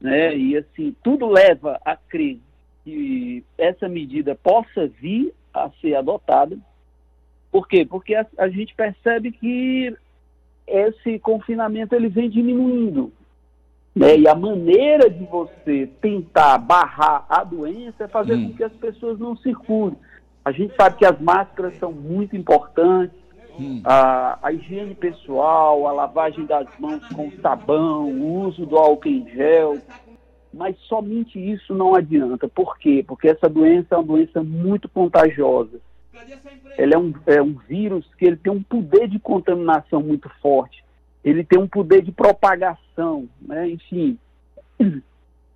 né? 0.00 0.36
E 0.36 0.56
assim, 0.56 0.94
tudo 1.02 1.28
leva 1.28 1.80
a 1.84 1.96
crer 1.96 2.40
que 2.82 3.44
essa 3.56 3.88
medida 3.88 4.34
possa 4.34 4.88
vir 4.88 5.32
a 5.54 5.70
ser 5.80 5.94
adotada, 5.94 6.58
Por 7.56 7.66
quê? 7.66 7.86
Porque 7.86 8.14
a, 8.14 8.26
a 8.36 8.50
gente 8.50 8.74
percebe 8.74 9.32
que 9.32 9.96
esse 10.66 11.18
confinamento 11.20 11.94
ele 11.94 12.10
vem 12.10 12.28
diminuindo. 12.28 13.10
Né? 13.94 14.18
E 14.18 14.28
a 14.28 14.34
maneira 14.34 15.08
de 15.08 15.24
você 15.24 15.88
tentar 16.02 16.58
barrar 16.58 17.24
a 17.30 17.42
doença 17.42 18.04
é 18.04 18.08
fazer 18.08 18.34
hum. 18.34 18.50
com 18.50 18.56
que 18.58 18.62
as 18.62 18.74
pessoas 18.74 19.18
não 19.18 19.34
circulem. 19.38 19.96
A 20.44 20.52
gente 20.52 20.76
sabe 20.76 20.98
que 20.98 21.06
as 21.06 21.18
máscaras 21.18 21.78
são 21.78 21.92
muito 21.92 22.36
importantes, 22.36 23.16
hum. 23.58 23.80
a, 23.86 24.38
a, 24.42 24.52
higiene 24.52 24.94
pessoal, 24.94 25.86
a 25.86 25.92
lavagem 25.92 26.44
das 26.44 26.68
mãos 26.78 27.02
com 27.08 27.30
sabão, 27.40 28.10
o 28.10 28.48
uso 28.48 28.66
do 28.66 28.76
álcool 28.76 29.08
em 29.08 29.26
gel, 29.30 29.78
mas 30.52 30.76
somente 30.80 31.38
isso 31.38 31.74
não 31.74 31.94
adianta. 31.94 32.46
Por 32.50 32.76
quê? 32.76 33.02
Porque 33.08 33.28
essa 33.28 33.48
doença 33.48 33.94
é 33.94 33.96
uma 33.96 34.04
doença 34.04 34.42
muito 34.42 34.90
contagiosa. 34.90 35.80
Ele 36.78 36.94
é 36.94 36.98
um, 36.98 37.14
é 37.26 37.42
um 37.42 37.54
vírus 37.68 38.06
que 38.16 38.24
ele 38.24 38.36
tem 38.36 38.52
um 38.52 38.62
poder 38.62 39.08
de 39.08 39.18
contaminação 39.18 40.02
muito 40.02 40.28
forte 40.40 40.84
ele 41.26 41.42
tem 41.42 41.58
um 41.58 41.66
poder 41.66 42.02
de 42.02 42.12
propagação, 42.12 43.28
né? 43.42 43.68
enfim. 43.68 44.16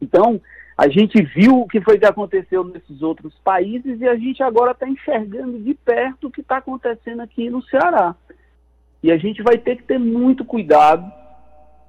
Então, 0.03 0.41
a 0.79 0.89
gente 0.89 1.23
viu 1.23 1.61
o 1.61 1.69
que 1.69 1.79
foi 1.83 1.99
que 1.99 2.07
aconteceu 2.07 2.65
nesses 2.65 3.03
outros 3.03 3.35
países 3.45 4.01
e 4.01 4.09
a 4.09 4.17
gente 4.17 4.43
agora 4.43 4.71
está 4.71 4.89
enxergando 4.89 5.59
de 5.59 5.75
perto 5.75 6.29
o 6.29 6.31
que 6.31 6.41
está 6.41 6.57
acontecendo 6.57 7.21
aqui 7.21 7.51
no 7.51 7.63
Ceará. 7.65 8.17
E 9.03 9.13
a 9.13 9.19
gente 9.19 9.43
vai 9.43 9.59
ter 9.59 9.77
que 9.77 9.83
ter 9.83 9.99
muito 9.99 10.43
cuidado. 10.43 11.05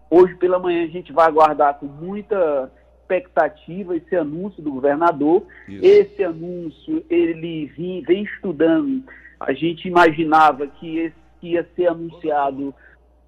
Hoje 0.09 0.35
pela 0.35 0.59
manhã 0.59 0.83
a 0.83 0.89
gente 0.89 1.13
vai 1.13 1.25
aguardar 1.25 1.75
com 1.75 1.85
muita 1.85 2.69
expectativa 3.11 3.95
esse 3.95 4.15
anúncio 4.15 4.61
do 4.63 4.71
governador. 4.71 5.45
Isso. 5.67 5.85
Esse 5.85 6.23
anúncio, 6.23 7.03
ele 7.09 7.65
vem, 7.77 8.01
vem 8.01 8.23
estudando. 8.23 9.03
A 9.39 9.53
gente 9.53 9.87
imaginava 9.87 10.67
que 10.67 10.97
esse 10.97 11.15
ia 11.41 11.67
ser 11.75 11.87
anunciado 11.87 12.73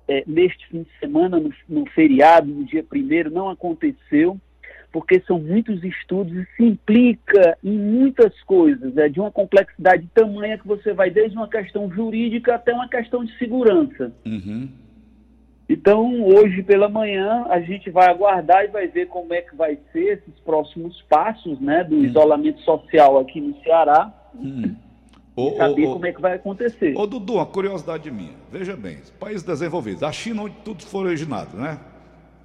é, 0.07 0.23
neste 0.27 0.67
fim 0.67 0.83
de 0.83 0.99
semana, 0.99 1.39
no, 1.39 1.51
no 1.67 1.85
feriado, 1.89 2.47
no 2.47 2.63
dia 2.63 2.83
primeiro, 2.83 3.31
não 3.31 3.49
aconteceu, 3.49 4.39
porque 4.91 5.19
são 5.21 5.39
muitos 5.39 5.83
estudos 5.83 6.31
e 6.35 6.47
se 6.55 6.63
implica 6.63 7.57
em 7.63 7.75
muitas 7.75 8.39
coisas, 8.43 8.95
é 8.97 9.09
de 9.09 9.19
uma 9.19 9.31
complexidade 9.31 10.07
tamanha 10.13 10.57
que 10.57 10.67
você 10.67 10.93
vai 10.93 11.09
desde 11.09 11.35
uma 11.35 11.47
questão 11.47 11.91
jurídica 11.91 12.53
até 12.53 12.71
uma 12.73 12.87
questão 12.87 13.25
de 13.25 13.35
segurança. 13.39 14.13
Uhum. 14.23 14.69
Então, 15.67 16.23
hoje 16.23 16.61
pela 16.61 16.89
manhã, 16.89 17.45
a 17.49 17.59
gente 17.61 17.89
vai 17.89 18.07
aguardar 18.09 18.65
e 18.65 18.67
vai 18.67 18.87
ver 18.87 19.07
como 19.07 19.33
é 19.33 19.41
que 19.41 19.55
vai 19.55 19.77
ser 19.91 20.19
esses 20.19 20.39
próximos 20.43 21.01
passos 21.03 21.59
né, 21.59 21.83
do 21.83 21.95
uhum. 21.95 22.03
isolamento 22.03 22.61
social 22.61 23.17
aqui 23.17 23.39
no 23.39 23.55
Ceará. 23.63 24.13
Ô, 25.35 25.55
saber 25.55 25.87
ô, 25.87 25.93
como 25.93 26.05
é 26.05 26.11
que 26.11 26.21
vai 26.21 26.33
acontecer. 26.33 26.95
Ô, 26.97 27.07
Dudu, 27.07 27.35
uma 27.35 27.45
curiosidade 27.45 28.11
minha. 28.11 28.33
Veja 28.51 28.75
bem, 28.75 28.97
países 29.19 29.43
desenvolvidos, 29.43 30.03
a 30.03 30.11
China 30.11 30.43
onde 30.43 30.55
tudo 30.65 30.83
foi 30.83 31.05
originado, 31.05 31.57
né? 31.57 31.79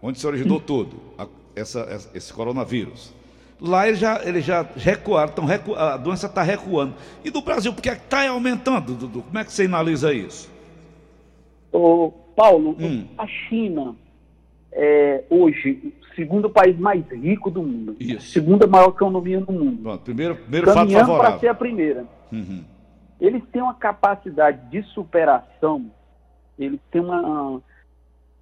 Onde 0.01 0.19
se 0.19 0.27
originou 0.27 0.61
tudo, 0.61 0.97
a, 1.19 1.27
essa, 1.57 2.09
esse 2.15 2.33
coronavírus. 2.33 3.13
Lá 3.61 3.89
eles 3.89 3.99
já, 3.99 4.23
eles 4.25 4.45
já 4.45 4.65
recuaram, 4.77 5.33
tão 5.33 5.45
recu, 5.45 5.75
a 5.75 5.97
doença 5.97 6.29
está 6.29 6.43
recuando. 6.43 6.95
E 7.25 7.31
do 7.31 7.43
Brasil, 7.43 7.73
por 7.73 7.83
que 7.83 7.89
está 7.89 8.29
aumentando, 8.29 8.95
Dudu? 8.95 9.23
Como 9.23 9.39
é 9.39 9.45
que 9.45 9.53
você 9.53 9.65
analisa 9.65 10.13
isso? 10.15 10.49
Ô, 11.73 12.13
Paulo, 12.39 12.77
hum. 12.79 13.05
a 13.19 13.27
China 13.27 13.97
é 14.73 15.25
hoje 15.29 15.93
o 16.01 16.15
segundo 16.15 16.49
país 16.49 16.79
mais 16.79 17.05
rico 17.11 17.51
do 17.51 17.63
mundo. 17.63 17.97
Isso. 17.99 18.29
Segunda 18.31 18.67
maior 18.67 18.91
economia 18.91 19.41
do 19.41 19.53
mundo. 19.53 19.83
Pronto, 19.83 20.03
primeiro, 20.03 20.37
primeiro 20.37 20.67
fato 20.67 20.91
favorável. 20.91 21.17
para 21.17 21.39
ser 21.39 21.49
a 21.49 21.55
primeira. 21.55 22.05
Uhum 22.33 22.63
eles 23.21 23.43
têm 23.51 23.63
uma 23.63 23.75
capacidade 23.75 24.71
de 24.71 24.83
superação, 24.91 25.91
eles 26.59 26.81
têm 26.91 27.01
uma, 27.01 27.61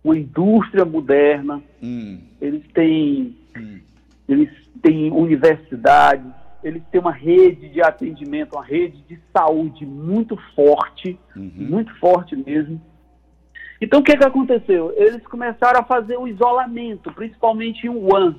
uma 0.05 0.17
indústria 0.17 0.85
moderna, 0.85 1.63
hum. 1.83 2.21
eles 2.41 2.63
têm 2.73 3.37
hum. 3.57 3.81
eles 4.29 4.51
têm 4.83 5.11
universidades, 5.11 6.31
eles 6.63 6.83
têm 6.91 7.01
uma 7.01 7.13
rede 7.13 7.69
de 7.69 7.83
atendimento, 7.83 8.55
uma 8.55 8.65
rede 8.65 9.03
de 9.09 9.19
saúde 9.33 9.87
muito 9.87 10.37
forte, 10.55 11.19
uhum. 11.35 11.53
muito 11.57 11.95
forte 11.99 12.35
mesmo. 12.37 12.81
Então 13.87 14.01
o 14.01 14.03
que, 14.03 14.17
que 14.17 14.25
aconteceu? 14.25 14.93
Eles 14.97 15.25
começaram 15.29 15.79
a 15.79 15.85
fazer 15.85 16.17
o 16.17 16.27
isolamento, 16.27 17.13
principalmente 17.13 17.87
em 17.87 17.89
Wuhan, 17.89 18.35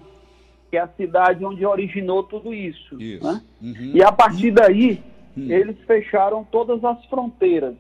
que 0.69 0.75
é 0.75 0.81
a 0.81 0.89
cidade 0.89 1.45
onde 1.45 1.65
originou 1.65 2.21
tudo 2.21 2.53
isso. 2.53 3.01
isso. 3.01 3.23
Né? 3.23 3.41
Uhum. 3.61 3.91
E 3.93 4.03
a 4.03 4.11
partir 4.11 4.51
daí 4.51 5.01
hum. 5.37 5.49
eles 5.49 5.79
fecharam 5.87 6.43
todas 6.43 6.83
as 6.83 7.03
fronteiras. 7.05 7.75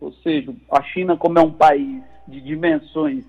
Ou 0.00 0.12
seja, 0.12 0.54
a 0.70 0.80
China, 0.82 1.16
como 1.16 1.40
é 1.40 1.42
um 1.42 1.50
país 1.50 2.00
de 2.28 2.40
dimensões 2.40 3.24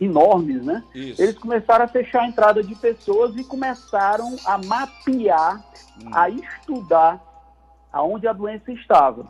enormes, 0.00 0.62
né? 0.64 0.82
Isso. 0.92 1.22
Eles 1.22 1.38
começaram 1.38 1.84
a 1.84 1.88
fechar 1.88 2.22
a 2.22 2.26
entrada 2.26 2.64
de 2.64 2.74
pessoas 2.74 3.36
e 3.36 3.44
começaram 3.44 4.34
a 4.44 4.58
mapear, 4.58 5.64
hum. 6.02 6.10
a 6.12 6.28
estudar 6.28 7.22
aonde 7.92 8.26
a 8.26 8.32
doença 8.32 8.72
estava. 8.72 9.24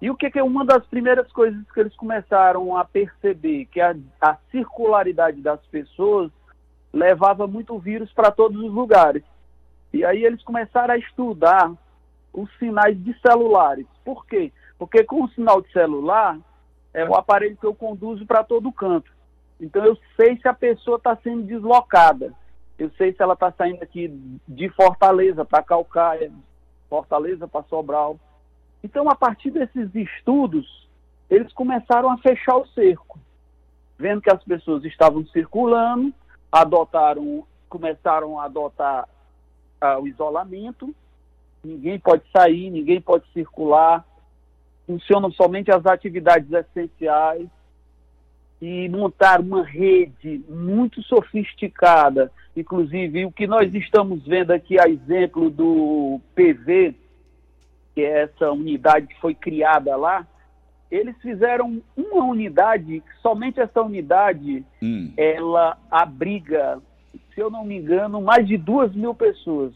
E 0.00 0.10
o 0.10 0.16
que, 0.16 0.30
que, 0.30 0.38
é 0.38 0.44
uma 0.44 0.64
das 0.64 0.86
primeiras 0.86 1.30
coisas 1.32 1.60
que 1.72 1.80
eles 1.80 1.94
começaram 1.96 2.76
a 2.76 2.84
perceber? 2.84 3.66
Que 3.66 3.80
a, 3.80 3.96
a 4.20 4.36
circularidade 4.50 5.40
das 5.40 5.60
pessoas 5.66 6.30
levava 6.92 7.46
muito 7.46 7.78
vírus 7.78 8.12
para 8.12 8.30
todos 8.30 8.60
os 8.62 8.72
lugares. 8.72 9.24
E 9.92 10.04
aí 10.04 10.24
eles 10.24 10.42
começaram 10.42 10.94
a 10.94 10.98
estudar 10.98 11.72
os 12.32 12.50
sinais 12.58 13.02
de 13.02 13.18
celulares. 13.20 13.86
Por 14.04 14.24
quê? 14.26 14.52
Porque 14.78 15.02
com 15.02 15.24
o 15.24 15.28
sinal 15.30 15.60
de 15.60 15.72
celular 15.72 16.38
é 16.94 17.04
o 17.04 17.14
aparelho 17.14 17.56
que 17.56 17.66
eu 17.66 17.74
conduzo 17.74 18.24
para 18.24 18.44
todo 18.44 18.72
canto. 18.72 19.10
Então 19.60 19.84
eu 19.84 19.98
sei 20.16 20.38
se 20.38 20.46
a 20.46 20.54
pessoa 20.54 20.96
está 20.96 21.16
sendo 21.16 21.42
deslocada. 21.42 22.32
Eu 22.78 22.90
sei 22.90 23.12
se 23.12 23.20
ela 23.20 23.34
está 23.34 23.50
saindo 23.52 23.82
aqui 23.82 24.08
de 24.46 24.68
Fortaleza 24.70 25.44
para 25.44 25.64
Calcaia, 25.64 26.30
Fortaleza 26.88 27.48
para 27.48 27.64
Sobral. 27.64 28.18
Então, 28.82 29.08
a 29.08 29.14
partir 29.14 29.50
desses 29.50 29.94
estudos, 29.94 30.88
eles 31.28 31.52
começaram 31.52 32.10
a 32.10 32.18
fechar 32.18 32.56
o 32.56 32.66
cerco. 32.68 33.18
Vendo 33.98 34.22
que 34.22 34.32
as 34.32 34.42
pessoas 34.44 34.84
estavam 34.84 35.26
circulando, 35.26 36.12
adotaram, 36.50 37.44
começaram 37.68 38.38
a 38.38 38.44
adotar 38.44 39.08
uh, 39.82 40.00
o 40.00 40.06
isolamento 40.06 40.94
ninguém 41.62 41.98
pode 41.98 42.22
sair, 42.34 42.70
ninguém 42.70 43.00
pode 43.00 43.24
circular, 43.32 44.04
funcionam 44.86 45.30
somente 45.32 45.70
as 45.70 45.84
atividades 45.86 46.50
essenciais 46.50 47.48
e 48.60 48.88
montar 48.88 49.40
uma 49.40 49.64
rede 49.64 50.42
muito 50.48 51.02
sofisticada. 51.02 52.32
Inclusive, 52.56 53.24
o 53.26 53.32
que 53.32 53.46
nós 53.46 53.72
estamos 53.72 54.26
vendo 54.26 54.50
aqui, 54.50 54.80
a 54.80 54.88
exemplo 54.88 55.50
do 55.50 56.20
PV, 56.34 56.94
que 57.98 58.04
é 58.04 58.22
essa 58.22 58.52
unidade 58.52 59.08
que 59.08 59.20
foi 59.20 59.34
criada 59.34 59.96
lá, 59.96 60.24
eles 60.88 61.16
fizeram 61.20 61.82
uma 61.96 62.24
unidade, 62.26 63.02
somente 63.20 63.58
essa 63.58 63.82
unidade, 63.82 64.64
hum. 64.80 65.12
ela 65.16 65.76
abriga, 65.90 66.78
se 67.34 67.40
eu 67.40 67.50
não 67.50 67.64
me 67.64 67.76
engano, 67.76 68.22
mais 68.22 68.46
de 68.46 68.56
duas 68.56 68.94
mil 68.94 69.12
pessoas. 69.16 69.72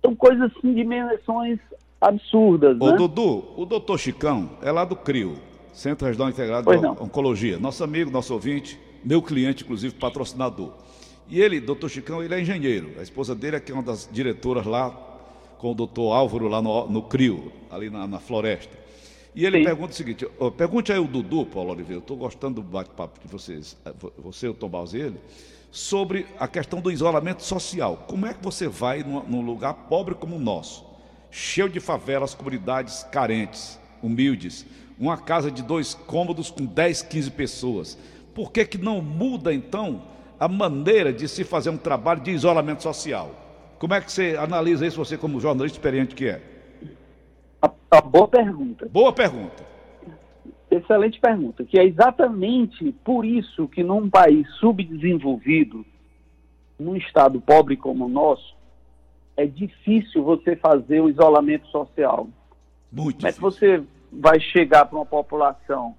São 0.00 0.14
coisas 0.14 0.52
assim, 0.56 0.72
de 0.72 0.76
dimensões 0.76 1.58
absurdas. 2.00 2.80
Ô, 2.80 2.92
né? 2.92 2.96
Dudu, 2.96 3.52
o 3.56 3.66
doutor 3.66 3.98
Chicão 3.98 4.50
é 4.62 4.70
lá 4.70 4.84
do 4.84 4.94
CRIO, 4.94 5.34
Centro 5.72 6.06
Regional 6.06 6.30
Integrado 6.30 6.70
de 6.70 6.86
Oncologia. 6.86 7.58
Nosso 7.58 7.82
amigo, 7.82 8.12
nosso 8.12 8.32
ouvinte, 8.32 8.78
meu 9.04 9.20
cliente, 9.20 9.64
inclusive, 9.64 9.92
patrocinador. 9.96 10.72
E 11.28 11.40
ele, 11.40 11.60
doutor 11.60 11.90
Chicão, 11.90 12.22
ele 12.22 12.32
é 12.32 12.40
engenheiro. 12.40 12.92
A 12.96 13.02
esposa 13.02 13.34
dele 13.34 13.56
é 13.56 13.60
que 13.60 13.72
é 13.72 13.74
uma 13.74 13.82
das 13.82 14.08
diretoras 14.10 14.64
lá 14.64 15.08
com 15.58 15.72
o 15.72 15.74
doutor 15.74 16.12
Álvaro 16.12 16.48
lá 16.48 16.62
no, 16.62 16.88
no 16.88 17.02
CRIO, 17.02 17.52
ali 17.70 17.90
na, 17.90 18.06
na 18.06 18.18
floresta. 18.18 18.76
E 19.34 19.44
ele 19.44 19.58
Sim. 19.58 19.64
pergunta 19.64 19.92
o 19.92 19.96
seguinte: 19.96 20.26
pergunte 20.56 20.92
aí 20.92 20.98
o 20.98 21.06
Dudu, 21.06 21.44
Paulo 21.46 21.70
Oliveira, 21.70 21.96
eu 21.96 22.00
estou 22.00 22.16
gostando 22.16 22.62
do 22.62 22.62
bate-papo 22.62 23.20
de 23.20 23.30
vocês, 23.30 23.76
eh, 23.84 23.92
você, 24.18 24.48
o 24.48 24.54
Tom 24.54 24.68
Balzelli 24.68 25.16
sobre 25.70 26.26
a 26.38 26.48
questão 26.48 26.80
do 26.80 26.90
isolamento 26.90 27.42
social. 27.42 28.04
Como 28.08 28.26
é 28.26 28.34
que 28.34 28.42
você 28.42 28.68
vai 28.68 29.02
num 29.02 29.42
lugar 29.42 29.74
pobre 29.74 30.14
como 30.14 30.36
o 30.36 30.40
nosso, 30.40 30.84
cheio 31.30 31.68
de 31.68 31.78
favelas, 31.78 32.34
comunidades 32.34 33.02
carentes, 33.12 33.78
humildes, 34.02 34.66
uma 34.98 35.16
casa 35.16 35.50
de 35.50 35.62
dois 35.62 35.94
cômodos 35.94 36.50
com 36.50 36.64
10, 36.64 37.02
15 37.02 37.30
pessoas? 37.32 37.98
Por 38.34 38.50
que, 38.50 38.64
que 38.64 38.78
não 38.78 39.02
muda, 39.02 39.52
então, 39.52 40.02
a 40.40 40.48
maneira 40.48 41.12
de 41.12 41.28
se 41.28 41.44
fazer 41.44 41.70
um 41.70 41.76
trabalho 41.76 42.20
de 42.20 42.30
isolamento 42.30 42.82
social? 42.82 43.47
Como 43.78 43.94
é 43.94 44.00
que 44.00 44.10
você 44.10 44.36
analisa 44.36 44.86
isso, 44.86 44.96
você 44.96 45.16
como 45.16 45.40
jornalista 45.40 45.78
experiente 45.78 46.14
que 46.14 46.28
é? 46.28 46.42
A, 47.62 47.70
a 47.92 48.00
boa 48.00 48.26
pergunta. 48.26 48.88
Boa 48.90 49.12
pergunta. 49.12 49.66
Excelente 50.70 51.18
pergunta, 51.18 51.64
que 51.64 51.78
é 51.78 51.84
exatamente 51.84 52.92
por 53.04 53.24
isso 53.24 53.66
que 53.68 53.82
num 53.82 54.10
país 54.10 54.46
subdesenvolvido, 54.56 55.84
num 56.78 56.94
estado 56.96 57.40
pobre 57.40 57.76
como 57.76 58.04
o 58.04 58.08
nosso, 58.08 58.54
é 59.36 59.46
difícil 59.46 60.22
você 60.22 60.56
fazer 60.56 61.00
o 61.00 61.08
isolamento 61.08 61.66
social. 61.68 62.28
Muito 62.92 63.16
Como 63.16 63.28
é 63.28 63.32
que 63.32 63.40
você 63.40 63.82
vai 64.12 64.40
chegar 64.40 64.84
para 64.86 64.98
uma 64.98 65.06
população 65.06 65.94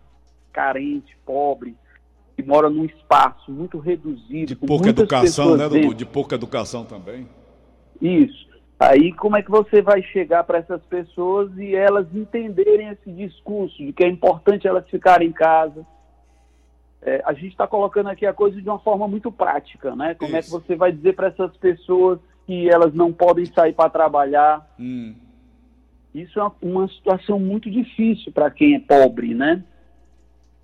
carente, 0.51 1.17
pobre, 1.25 1.75
que 2.35 2.43
mora 2.43 2.69
num 2.69 2.85
espaço 2.85 3.51
muito 3.51 3.79
reduzido, 3.79 4.47
de 4.47 4.55
pouca 4.55 4.89
educação, 4.89 5.57
né, 5.57 5.63
Dudu? 5.63 5.75
dentro? 5.75 5.95
De 5.95 6.05
pouca 6.05 6.35
educação 6.35 6.85
também. 6.85 7.27
Isso. 8.01 8.49
Aí 8.79 9.11
como 9.13 9.35
é 9.35 9.41
que 9.43 9.51
você 9.51 9.81
vai 9.81 10.01
chegar 10.01 10.43
para 10.45 10.59
essas 10.59 10.81
pessoas 10.83 11.51
e 11.57 11.75
elas 11.75 12.07
entenderem 12.15 12.87
esse 12.87 13.11
discurso 13.11 13.75
de 13.77 13.91
que 13.91 14.05
é 14.05 14.07
importante 14.07 14.67
elas 14.67 14.87
ficarem 14.89 15.27
em 15.27 15.33
casa? 15.33 15.85
É, 17.01 17.21
a 17.25 17.33
gente 17.33 17.49
está 17.49 17.67
colocando 17.67 18.07
aqui 18.07 18.25
a 18.25 18.33
coisa 18.33 18.61
de 18.61 18.67
uma 18.67 18.79
forma 18.79 19.07
muito 19.07 19.31
prática, 19.31 19.95
né? 19.95 20.15
Como 20.15 20.35
é 20.35 20.39
que 20.39 20.47
Isso. 20.47 20.59
você 20.59 20.75
vai 20.75 20.91
dizer 20.91 21.13
para 21.13 21.27
essas 21.27 21.55
pessoas 21.57 22.19
que 22.45 22.69
elas 22.69 22.93
não 22.93 23.11
podem 23.11 23.45
sair 23.45 23.73
para 23.73 23.89
trabalhar? 23.89 24.65
Hum, 24.79 25.13
Isso 26.13 26.39
é 26.39 26.43
uma, 26.43 26.55
uma 26.61 26.87
situação 26.87 27.39
muito 27.39 27.69
difícil 27.69 28.31
para 28.31 28.49
quem 28.49 28.75
é 28.75 28.79
pobre, 28.79 29.33
né? 29.33 29.63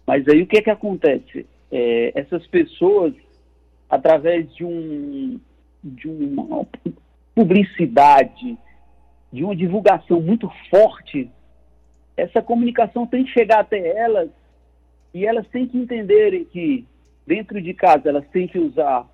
Mas 0.07 0.27
aí 0.27 0.41
o 0.41 0.47
que 0.47 0.57
é 0.57 0.61
que 0.61 0.69
acontece? 0.69 1.45
É, 1.71 2.11
essas 2.19 2.45
pessoas, 2.47 3.13
através 3.89 4.53
de 4.55 4.63
um 4.63 5.39
de 5.83 6.07
uma 6.07 6.65
publicidade, 7.35 8.57
de 9.31 9.43
uma 9.43 9.55
divulgação 9.55 10.21
muito 10.21 10.49
forte, 10.69 11.29
essa 12.15 12.41
comunicação 12.41 13.05
tem 13.05 13.25
que 13.25 13.31
chegar 13.31 13.59
até 13.59 13.97
elas 13.97 14.29
e 15.13 15.25
elas 15.25 15.45
têm 15.49 15.67
que 15.67 15.77
entenderem 15.77 16.45
que 16.45 16.87
dentro 17.27 17.61
de 17.61 17.73
casa 17.73 18.07
elas 18.07 18.25
têm 18.29 18.47
que 18.47 18.57
usar 18.57 19.05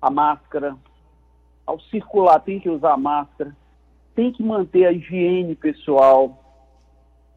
a 0.00 0.10
máscara, 0.10 0.74
ao 1.66 1.78
circular 1.80 2.40
tem 2.40 2.58
que 2.58 2.70
usar 2.70 2.94
a 2.94 2.96
máscara, 2.96 3.54
tem 4.14 4.32
que 4.32 4.42
manter 4.42 4.86
a 4.86 4.92
higiene 4.92 5.54
pessoal. 5.54 6.38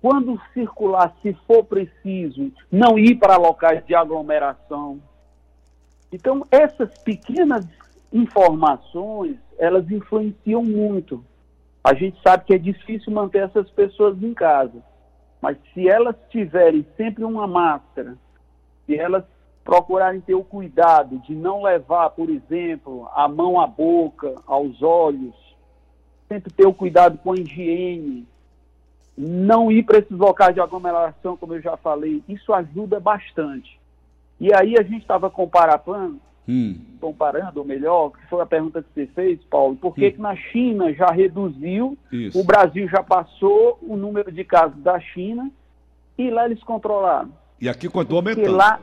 Quando 0.02 0.42
circular, 0.54 1.14
se 1.22 1.34
for 1.46 1.64
preciso, 1.64 2.52
não 2.72 2.98
ir 2.98 3.16
para 3.16 3.38
locais 3.38 3.86
de 3.86 3.96
aglomeração. 3.96 5.02
Então, 6.12 6.46
essas 6.52 6.98
pequenas 7.00 7.66
informações, 8.12 9.38
elas 9.58 9.90
influenciam 9.90 10.64
muito. 10.64 11.24
A 11.84 11.94
gente 11.94 12.20
sabe 12.22 12.46
que 12.46 12.54
é 12.54 12.58
difícil 12.58 13.14
manter 13.14 13.44
essas 13.44 13.70
pessoas 13.70 14.22
em 14.22 14.34
casa, 14.34 14.84
mas 15.42 15.58
se 15.74 15.88
elas 15.88 16.16
tiverem 16.30 16.86
sempre 16.98 17.24
uma 17.24 17.46
máscara, 17.46 18.18
se 18.86 18.98
elas 18.98 19.24
procurarem 19.64 20.22
ter 20.22 20.36
o 20.36 20.44
cuidado 20.44 21.20
de 21.20 21.34
não 21.36 21.64
levar, 21.64 22.12
por 22.12 22.30
exemplo, 22.30 23.08
a 23.14 23.28
mão 23.28 23.60
à 23.60 23.68
boca, 23.68 24.36
aos 24.46 24.82
olhos, 24.82 25.36
sempre 26.28 26.52
ter 26.52 26.68
o 26.68 26.74
cuidado 26.74 27.18
com 27.18 27.34
a 27.34 27.36
higiene, 27.36 28.28
não 29.18 29.72
ir 29.72 29.84
para 29.84 30.00
esses 30.00 30.18
locais 30.18 30.54
de 30.54 30.62
aglomeração, 30.62 31.38
como 31.38 31.54
eu 31.54 31.62
já 31.62 31.78
falei, 31.78 32.24
isso 32.28 32.54
ajuda 32.54 33.00
bastante. 33.00 33.80
E 34.40 34.54
aí 34.54 34.78
a 34.78 34.84
gente 34.84 35.02
estava 35.02 35.30
comparando, 35.30 36.20
hum, 36.48 36.76
comparando, 37.00 37.60
ou 37.60 37.66
melhor, 37.66 38.12
que 38.12 38.26
foi 38.30 38.42
a 38.42 38.46
pergunta 38.46 38.82
que 38.84 38.88
você 38.94 39.08
fez, 39.08 39.40
Paulo, 39.50 39.76
por 39.76 39.94
que, 39.96 40.08
Hum. 40.08 40.12
que 40.12 40.22
na 40.22 40.36
China 40.36 40.94
já 40.94 41.08
reduziu, 41.12 41.98
isso. 42.12 42.40
o 42.40 42.44
Brasil 42.44 42.88
já 42.88 43.02
passou 43.04 43.78
o 43.82 43.96
número 43.96 44.32
de 44.32 44.44
casos 44.44 44.82
da 44.84 45.00
China 45.00 45.50
e 46.18 46.30
lá 46.30 46.46
eles 46.46 46.62
controlaram. 46.64 47.32
E 47.60 47.68
aqui 47.70 47.88
continua 47.90 48.20
aumentando. 48.20 48.52
lá, 48.56 48.80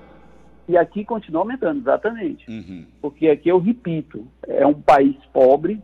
e 0.69 0.77
aqui 0.77 1.05
continua 1.05 1.43
aumentando, 1.43 1.81
exatamente. 1.81 2.49
Uhum. 2.51 2.85
Porque 3.01 3.29
aqui, 3.29 3.49
eu 3.49 3.59
repito, 3.59 4.27
é 4.47 4.67
um 4.67 4.75
país 4.75 5.17
pobre, 5.33 5.81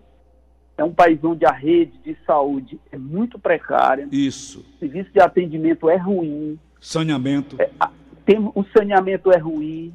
é 0.76 0.84
um 0.84 0.92
país 0.92 1.22
onde 1.24 1.44
a 1.44 1.50
rede 1.50 1.98
de 2.04 2.16
saúde 2.24 2.78
é 2.92 2.96
muito 2.98 3.38
precária, 3.38 4.08
Isso. 4.12 4.60
o 4.60 4.78
serviço 4.78 5.10
de 5.12 5.20
atendimento 5.20 5.90
é 5.90 5.96
ruim, 5.96 6.58
Saneamento. 6.80 7.56
a- 7.80 7.90
tem, 8.24 8.38
o 8.38 8.64
saneamento 8.76 9.32
é 9.32 9.38
ruim, 9.38 9.92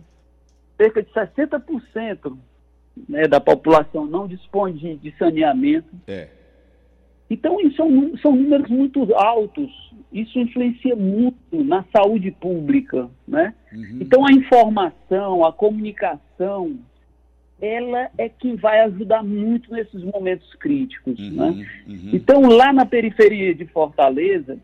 cerca 0.84 1.02
de 1.02 1.10
60% 1.12 2.38
né, 3.08 3.28
da 3.28 3.40
população 3.40 4.06
não 4.06 4.28
dispõe 4.28 4.74
de, 4.74 4.96
de 4.98 5.16
saneamento. 5.18 5.88
É. 6.08 6.28
Então, 7.30 7.60
isso 7.62 7.78
são, 7.78 7.90
nú- 7.90 8.18
são 8.20 8.36
números 8.36 8.70
muito 8.70 9.16
altos. 9.16 9.72
Isso 10.12 10.38
influencia 10.38 10.96
muito 10.96 11.64
na 11.64 11.84
saúde 11.96 12.30
pública, 12.32 13.10
né? 13.28 13.56
Uhum. 13.72 13.98
Então, 14.02 14.26
a 14.26 14.32
informação, 14.32 15.44
a 15.44 15.52
comunicação, 15.52 16.78
ela 17.60 18.10
é 18.18 18.30
quem 18.30 18.56
vai 18.56 18.82
ajudar 18.82 19.24
muito 19.24 19.72
nesses 19.74 20.04
momentos 20.04 20.54
críticos, 20.56 21.18
né? 21.32 21.46
Uhum. 21.48 21.66
Uhum. 21.94 22.10
Então, 22.14 22.42
lá 22.42 22.72
na 22.72 22.86
periferia 22.86 23.56
de 23.56 23.66
Fortaleza, 23.66 24.60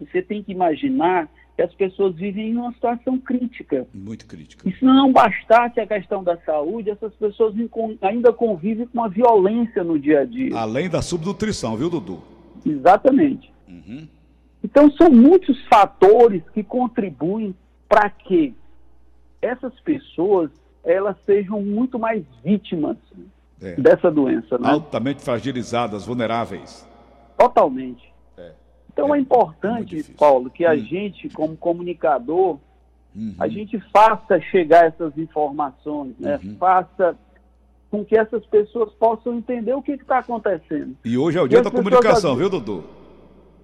você 0.00 0.22
tem 0.22 0.42
que 0.42 0.52
imaginar 0.52 1.28
que 1.56 1.62
as 1.62 1.72
pessoas 1.74 2.14
vivem 2.16 2.50
em 2.50 2.56
uma 2.56 2.72
situação 2.72 3.18
crítica. 3.18 3.86
Muito 3.94 4.26
crítica. 4.26 4.68
E 4.68 4.72
se 4.72 4.84
não 4.84 5.12
bastasse 5.12 5.78
a 5.80 5.86
questão 5.86 6.22
da 6.24 6.36
saúde, 6.38 6.90
essas 6.90 7.14
pessoas 7.14 7.54
ainda 8.02 8.32
convivem 8.32 8.86
com 8.86 8.98
uma 8.98 9.08
violência 9.08 9.84
no 9.84 9.98
dia 9.98 10.20
a 10.20 10.24
dia. 10.24 10.56
Além 10.56 10.88
da 10.90 11.00
subnutrição, 11.00 11.76
viu, 11.76 11.88
Dudu? 11.88 12.22
Exatamente. 12.66 13.52
Uhum. 13.68 14.08
Então, 14.64 14.90
são 14.92 15.10
muitos 15.10 15.62
fatores 15.66 16.42
que 16.52 16.62
contribuem 16.64 17.54
para 17.88 18.08
que 18.10 18.54
essas 19.40 19.78
pessoas 19.80 20.50
elas 20.82 21.16
sejam 21.24 21.62
muito 21.62 21.98
mais 21.98 22.24
vítimas 22.44 22.96
É. 23.60 23.76
dessa 23.76 24.10
doença, 24.10 24.58
né? 24.58 24.70
Altamente 24.70 25.22
fragilizadas, 25.22 26.04
vulneráveis. 26.06 26.88
Totalmente. 27.38 28.12
Então, 28.94 29.12
É 29.12 29.18
é, 29.18 29.20
importante. 29.20 30.04
Paulo, 30.16 30.48
que 30.48 30.64
a 30.64 30.72
Hum. 30.72 30.78
gente, 30.78 31.28
como 31.30 31.56
comunicador, 31.56 32.58
Uhum. 33.14 33.34
a 33.38 33.48
gente 33.48 33.78
faça 33.92 34.40
chegar 34.40 34.86
essas 34.86 35.16
informações, 35.18 36.14
né? 36.18 36.38
Uhum. 36.42 36.56
Faça 36.56 37.16
com 37.90 38.04
que 38.04 38.16
essas 38.16 38.44
pessoas 38.46 38.92
possam 38.94 39.34
entender 39.34 39.74
o 39.74 39.82
que 39.82 39.92
está 39.92 40.18
acontecendo. 40.20 40.96
E 41.04 41.18
hoje 41.18 41.38
é 41.38 41.42
o 41.42 41.48
dia 41.48 41.60
da 41.62 41.70
comunicação, 41.70 42.34
viu, 42.36 42.48
Dudu? 42.48 42.84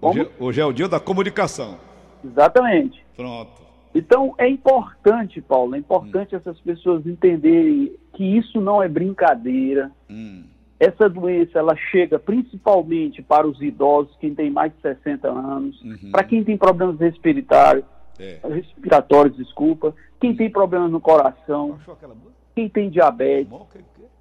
Hoje, 0.03 0.21
é- 0.21 0.29
hoje 0.39 0.61
é 0.61 0.65
o 0.65 0.73
dia 0.73 0.89
da 0.89 0.99
comunicação. 1.01 1.79
Exatamente. 2.25 3.05
Pronto. 3.17 3.61
Então, 3.95 4.35
é 4.39 4.49
importante, 4.49 5.41
Paulo, 5.41 5.75
é 5.75 5.79
Hum. 5.79 5.81
importante 5.81 6.35
essas 6.35 6.59
pessoas 6.61 7.05
entenderem 7.07 7.93
que 8.15 8.25
isso 8.25 8.61
não 8.61 8.83
é 8.83 8.89
brincadeira. 8.89 9.91
Hum. 10.09 10.45
Essa 10.81 11.11
doença, 11.11 11.59
ela 11.59 11.77
chega 11.77 12.19
principalmente 12.19 13.21
para 13.21 13.47
os 13.47 13.61
idosos, 13.61 14.17
quem 14.19 14.35
tem 14.35 14.51
mais 14.51 14.73
de 14.75 14.81
60 14.81 15.29
anos, 15.29 15.79
Uhum. 15.83 16.11
para 16.11 16.25
quem 16.25 16.43
tem 16.43 16.57
problemas 16.57 16.99
respiratórios, 16.99 17.85
É. 18.19 18.41
respiratórios, 18.49 19.37
desculpa, 19.37 19.95
quem 20.19 20.35
tem 20.35 20.49
problemas 20.51 20.91
no 20.91 20.99
coração, 21.01 21.79
quem 22.55 22.67
tem 22.69 22.89
diabetes. 22.89 23.53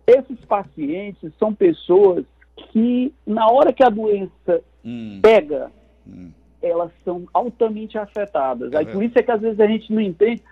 Esses 0.06 0.44
pacientes 0.46 1.32
são 1.40 1.54
pessoas 1.54 2.26
que, 2.72 3.14
na 3.26 3.48
hora 3.50 3.72
que 3.72 3.84
a 3.84 3.90
doença 3.90 4.62
Hum. 4.84 5.20
pega, 5.22 5.72
Hum. 6.06 6.32
elas 6.62 6.92
são 7.06 7.26
altamente 7.34 7.98
afetadas. 7.98 8.74
É 8.74 8.78
Aí 8.80 8.86
por 8.86 9.02
isso 9.02 9.18
é 9.18 9.24
que 9.24 9.32
às 9.32 9.40
vezes 9.40 9.60
a 9.62 9.68
gente 9.68 9.94
não 9.94 10.02
entende 10.02 10.44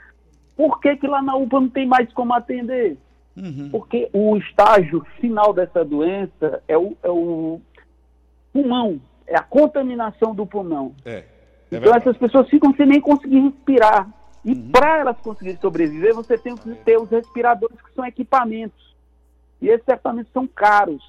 por 0.56 0.80
que, 0.80 0.96
que 0.96 1.06
lá 1.08 1.22
na 1.22 1.36
UPA 1.36 1.60
não 1.60 1.70
tem 1.70 1.86
mais 1.86 2.12
como 2.13 2.34
atender. 2.34 2.98
Uhum. 3.38 3.69
Porque 3.69 4.10
o 4.12 4.36
estágio 4.38 5.06
final 5.21 5.54
dessa 5.54 5.86
doença 5.86 6.63
é 6.67 6.76
o, 6.78 6.97
é 7.04 7.10
o 7.10 7.62
pulmão, 8.52 9.00
é 9.28 9.38
a 9.38 9.43
contaminação 9.43 10.34
do 10.34 10.45
pulmão. 10.45 10.95
É. 11.06 11.23
É 11.69 11.78
então 11.78 11.93
essas 11.93 12.17
pessoas 12.17 12.50
ficam 12.50 12.73
sem 12.76 12.88
nem 12.88 13.00
conseguir 13.00 13.39
respirar. 13.41 14.10
E 14.43 14.54
Uhum. 14.54 14.71
para 14.71 15.00
elas 15.00 15.17
conseguirem 15.19 15.60
sobreviver, 15.60 16.15
você 16.15 16.38
tem 16.38 16.56
que 16.56 16.73
ter 16.76 16.97
os 16.97 17.10
respiradores 17.10 17.80
que 17.82 17.93
são 17.93 18.06
equipamentos. 18.06 18.95
E 19.62 19.67
esses 19.67 19.88
equipamentos 19.88 20.32
são 20.32 20.47
caros. 20.47 21.04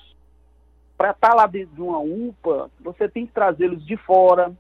Para 0.97 1.13
estar 1.13 1.33
lá 1.33 1.47
dentro 1.47 1.75
de 1.77 1.81
uma 1.81 2.01
UPA, 2.01 2.69
você 2.81 3.09
tem 3.09 3.25
que 3.25 3.33
trazê-los 3.33 3.87
de 3.87 3.97
fora. 3.97 4.53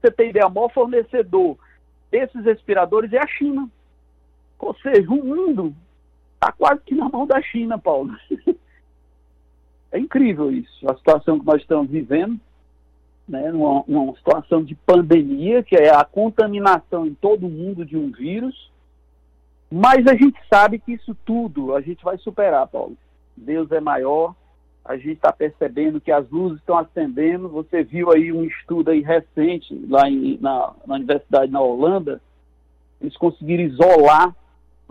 Você 0.00 0.10
tem 0.10 0.30
ideia, 0.30 0.48
o 0.48 0.50
maior 0.50 0.72
fornecedor 0.72 1.56
desses 2.10 2.44
respiradores 2.44 3.12
é 3.12 3.18
a 3.18 3.26
China. 3.26 3.70
Ou 4.58 4.74
seja, 4.76 5.08
o 5.08 5.24
mundo 5.24 5.74
está 6.44 6.52
quase 6.52 6.82
que 6.84 6.94
na 6.94 7.08
mão 7.08 7.26
da 7.26 7.40
China, 7.40 7.78
Paulo. 7.78 8.14
É 9.90 9.98
incrível 10.00 10.50
isso, 10.50 10.90
a 10.90 10.96
situação 10.96 11.38
que 11.38 11.46
nós 11.46 11.62
estamos 11.62 11.88
vivendo, 11.88 12.36
né, 13.28 13.52
numa 13.52 14.16
situação 14.16 14.64
de 14.64 14.74
pandemia, 14.74 15.62
que 15.62 15.76
é 15.76 15.94
a 15.94 16.04
contaminação 16.04 17.06
em 17.06 17.14
todo 17.14 17.46
o 17.46 17.48
mundo 17.48 17.86
de 17.86 17.96
um 17.96 18.10
vírus, 18.10 18.72
mas 19.70 20.04
a 20.08 20.16
gente 20.16 20.36
sabe 20.52 20.80
que 20.80 20.94
isso 20.94 21.16
tudo 21.24 21.76
a 21.76 21.80
gente 21.80 22.02
vai 22.02 22.18
superar, 22.18 22.66
Paulo. 22.66 22.96
Deus 23.36 23.70
é 23.70 23.78
maior, 23.78 24.34
a 24.84 24.96
gente 24.96 25.12
está 25.12 25.32
percebendo 25.32 26.00
que 26.00 26.10
as 26.10 26.28
luzes 26.28 26.58
estão 26.58 26.76
acendendo. 26.76 27.48
Você 27.50 27.84
viu 27.84 28.10
aí 28.10 28.32
um 28.32 28.42
estudo 28.42 28.90
aí 28.90 29.00
recente 29.00 29.72
lá 29.88 30.10
em, 30.10 30.38
na, 30.40 30.72
na 30.84 30.96
universidade 30.96 31.52
na 31.52 31.60
Holanda, 31.60 32.20
eles 33.00 33.16
conseguiram 33.16 33.62
isolar 33.62 34.34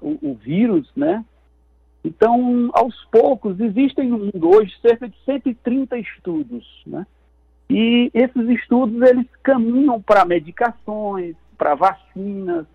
o, 0.01 0.31
o 0.31 0.33
vírus, 0.35 0.89
né? 0.95 1.25
Então, 2.03 2.69
aos 2.73 2.95
poucos, 3.05 3.59
existem 3.59 4.09
no 4.09 4.19
mundo 4.19 4.49
hoje 4.49 4.75
cerca 4.81 5.07
de 5.07 5.15
130 5.25 5.97
estudos, 5.99 6.65
né? 6.85 7.07
E 7.69 8.11
esses 8.13 8.49
estudos 8.49 9.01
eles 9.01 9.25
caminham 9.41 10.01
para 10.01 10.25
medicações, 10.25 11.35
para 11.57 11.75
vacinas, 11.75 12.65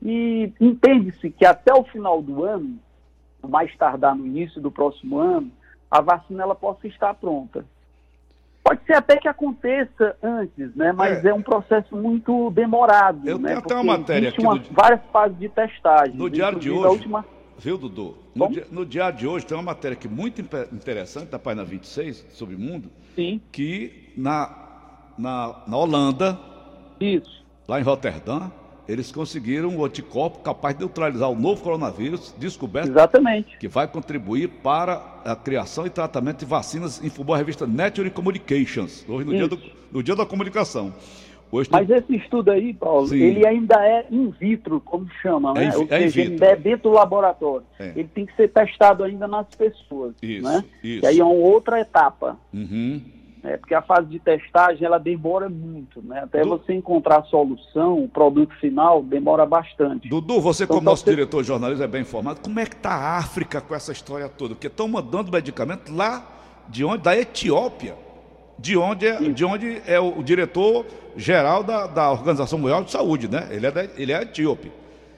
e 0.00 0.52
entende-se 0.60 1.30
que 1.30 1.44
até 1.44 1.74
o 1.74 1.82
final 1.84 2.22
do 2.22 2.44
ano, 2.44 2.78
mais 3.46 3.74
tardar 3.76 4.14
no 4.14 4.26
início 4.26 4.60
do 4.60 4.70
próximo 4.70 5.18
ano, 5.18 5.50
a 5.90 6.00
vacina 6.00 6.44
ela 6.44 6.54
possa 6.54 6.86
estar 6.86 7.14
pronta. 7.14 7.64
Pode 8.62 8.84
ser 8.84 8.94
até 8.94 9.16
que 9.16 9.28
aconteça 9.28 10.16
antes, 10.22 10.74
né? 10.74 10.92
Mas 10.92 11.24
é, 11.24 11.28
é 11.28 11.34
um 11.34 11.42
processo 11.42 11.94
muito 11.94 12.50
demorado. 12.50 13.28
Eu 13.28 13.38
né? 13.38 13.48
tenho 13.48 13.58
até 13.60 13.74
uma 13.74 13.98
matéria 13.98 14.28
aqui. 14.28 14.40
Uma, 14.40 14.58
do... 14.58 14.68
Várias 14.72 15.00
fases 15.12 15.38
de 15.38 15.48
testagem. 15.48 16.16
No 16.16 16.28
diário 16.28 16.58
de 16.58 16.70
hoje. 16.70 16.88
Última... 16.88 17.24
Viu, 17.58 17.78
Dudu? 17.78 18.16
No, 18.34 18.48
dia, 18.50 18.66
no 18.70 18.84
diário 18.84 19.18
de 19.18 19.26
hoje 19.26 19.46
tem 19.46 19.56
uma 19.56 19.62
matéria 19.62 19.96
aqui 19.96 20.08
muito 20.08 20.40
interessante, 20.40 21.28
da 21.28 21.38
página 21.38 21.64
26, 21.64 22.26
sobre 22.30 22.54
o 22.54 22.58
mundo. 22.58 22.90
Sim. 23.14 23.40
Que 23.50 24.12
na, 24.16 24.54
na, 25.16 25.62
na 25.66 25.76
Holanda. 25.76 26.38
Isso. 27.00 27.44
Lá 27.66 27.80
em 27.80 27.82
Roterdã, 27.82 28.50
eles 28.88 29.10
conseguiram 29.10 29.70
um 29.70 29.84
anticorpo 29.84 30.38
capaz 30.40 30.74
de 30.74 30.80
neutralizar 30.80 31.28
o 31.30 31.34
novo 31.34 31.62
coronavírus 31.62 32.34
descoberto. 32.38 32.88
Exatamente. 32.88 33.56
Que 33.58 33.66
vai 33.66 33.88
contribuir 33.88 34.48
para 34.48 35.20
a 35.24 35.34
criação 35.34 35.86
e 35.86 35.90
tratamento 35.90 36.40
de 36.40 36.44
vacinas, 36.44 37.02
informou 37.02 37.34
a 37.34 37.38
revista 37.38 37.66
Nature 37.66 38.10
Communications, 38.10 39.04
hoje 39.08 39.24
no, 39.24 39.34
dia, 39.34 39.48
do, 39.48 39.60
no 39.90 40.02
dia, 40.02 40.14
da 40.14 40.24
comunicação. 40.24 40.94
Hoje 41.50 41.68
Mas 41.70 41.88
esse 41.88 42.16
estudo 42.16 42.50
aí, 42.50 42.74
Paulo, 42.74 43.06
Sim. 43.06 43.18
ele 43.18 43.46
ainda 43.46 43.76
é 43.86 44.06
in 44.10 44.30
vitro, 44.30 44.80
como 44.80 45.08
chama, 45.22 45.54
né? 45.54 45.66
É, 45.72 45.76
Ou 45.76 45.86
é 45.88 46.00
seja, 46.00 46.22
ainda 46.22 46.46
é 46.46 46.56
dentro 46.56 46.90
do 46.90 46.96
laboratório. 46.96 47.66
É. 47.78 47.92
Ele 47.94 48.08
tem 48.12 48.26
que 48.26 48.34
ser 48.34 48.48
testado 48.48 49.04
ainda 49.04 49.28
nas 49.28 49.46
pessoas. 49.54 50.14
Isso, 50.20 50.44
né? 50.44 50.64
isso. 50.82 51.04
E 51.04 51.06
aí 51.06 51.18
é 51.20 51.24
uma 51.24 51.32
outra 51.32 51.80
etapa. 51.80 52.36
Uhum 52.52 53.00
né? 53.46 53.56
porque 53.56 53.74
a 53.74 53.82
fase 53.82 54.08
de 54.08 54.18
testagem 54.18 54.84
ela 54.84 54.98
demora 54.98 55.48
muito, 55.48 56.02
né? 56.02 56.20
até 56.24 56.42
Dudu, 56.42 56.58
você 56.58 56.74
encontrar 56.74 57.20
a 57.20 57.22
solução, 57.24 58.02
o 58.02 58.08
produto 58.08 58.52
final 58.56 59.02
demora 59.02 59.46
bastante. 59.46 60.08
Dudu, 60.08 60.40
você 60.40 60.64
então, 60.64 60.76
como 60.76 60.84
nosso 60.84 61.04
você... 61.04 61.10
diretor 61.10 61.42
de 61.42 61.48
jornalismo 61.48 61.84
é 61.84 61.86
bem 61.86 62.02
informado, 62.02 62.40
como 62.40 62.58
é 62.58 62.66
que 62.66 62.74
está 62.74 62.90
a 62.90 63.18
África 63.18 63.60
com 63.60 63.74
essa 63.74 63.92
história 63.92 64.28
toda? 64.28 64.54
Porque 64.54 64.66
estão 64.66 64.88
mandando 64.88 65.30
medicamento 65.30 65.94
lá 65.94 66.26
de 66.68 66.84
onde? 66.84 67.02
Da 67.02 67.16
Etiópia, 67.16 67.94
de 68.58 68.76
onde 68.76 69.06
é, 69.06 69.18
de 69.18 69.44
onde 69.44 69.82
é 69.86 69.98
o, 70.00 70.22
diretor 70.22 70.86
geral 71.16 71.62
da, 71.62 71.86
da 71.86 72.10
Organização 72.10 72.58
Mundial 72.58 72.84
de 72.84 72.90
Saúde, 72.90 73.28
né? 73.28 73.48
Ele 73.50 73.66
é, 73.66 73.70
da, 73.70 73.84
ele 73.84 74.12
é 74.12 74.22
etíope. 74.22 74.72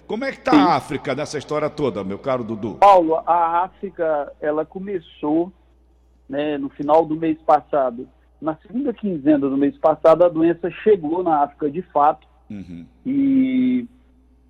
Como 0.06 0.24
é 0.24 0.32
que 0.32 0.38
está 0.38 0.52
a 0.52 0.76
África 0.76 1.14
nessa 1.14 1.36
história 1.36 1.68
toda, 1.68 2.02
meu 2.02 2.18
caro 2.18 2.42
Dudu? 2.42 2.76
Paulo, 2.76 3.16
a 3.26 3.64
África, 3.64 4.32
ela 4.40 4.64
começou 4.64 5.52
né, 6.28 6.56
no 6.56 6.70
final 6.70 7.04
do 7.04 7.14
mês 7.14 7.36
passado 7.42 8.08
na 8.40 8.56
segunda 8.56 8.92
quinzena 8.92 9.48
do 9.48 9.56
mês 9.56 9.76
passado, 9.78 10.24
a 10.24 10.28
doença 10.28 10.70
chegou 10.82 11.22
na 11.22 11.42
África 11.42 11.70
de 11.70 11.82
fato. 11.82 12.26
Uhum. 12.48 12.86
E 13.04 13.86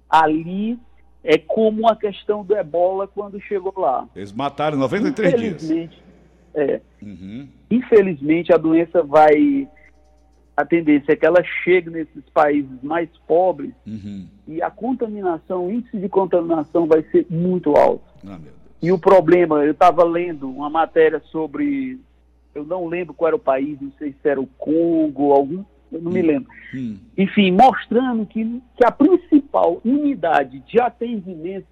ali 0.09 0.79
é 1.25 1.39
como 1.39 1.89
a 1.89 1.97
questão 1.97 2.45
do 2.45 2.55
ebola 2.55 3.09
quando 3.09 3.41
chegou 3.41 3.73
lá. 3.77 4.07
Eles 4.15 4.33
mataram 4.33 4.79
93 4.79 5.35
infelizmente, 5.35 5.89
dias. 5.91 6.08
É. 6.55 6.81
Uhum. 7.03 7.49
Infelizmente, 7.71 8.53
a 8.53 8.57
doença 8.57 9.03
vai. 9.03 9.69
A 10.57 10.65
tendência 10.65 11.13
é 11.13 11.17
que 11.17 11.25
ela 11.25 11.43
chegue 11.63 11.89
nesses 11.89 12.25
países 12.35 12.83
mais 12.83 13.09
pobres 13.29 13.73
uhum. 13.87 14.27
e 14.49 14.61
a 14.61 14.69
contaminação, 14.69 15.67
o 15.67 15.71
índice 15.71 15.97
de 15.97 16.09
contaminação 16.09 16.85
vai 16.85 17.03
ser 17.13 17.25
muito 17.31 17.77
alto. 17.77 18.03
Ah, 18.27 18.41
e 18.83 18.91
o 18.91 18.99
problema, 18.99 19.65
eu 19.65 19.71
estava 19.71 20.03
lendo 20.03 20.51
uma 20.51 20.69
matéria 20.69 21.21
sobre 21.31 22.01
eu 22.59 22.65
não 22.65 22.87
lembro 22.87 23.15
qual 23.15 23.29
era 23.29 23.37
o 23.37 23.41
país, 23.41 23.81
não 23.81 23.93
sei 23.99 24.15
se 24.21 24.29
era 24.29 24.41
o 24.41 24.47
Congo, 24.59 25.33
algum, 25.33 25.65
eu 25.93 26.01
não 26.01 26.11
hum, 26.11 26.15
me 26.15 26.23
lembro. 26.23 26.51
Hum. 26.75 26.99
Enfim, 27.17 27.53
mostrando 27.53 28.27
que, 28.27 28.45
que 28.77 28.85
a 28.85 28.91
principal 28.91 29.81
unidade 29.85 30.59
de 30.61 30.81
atendimento 30.81 31.67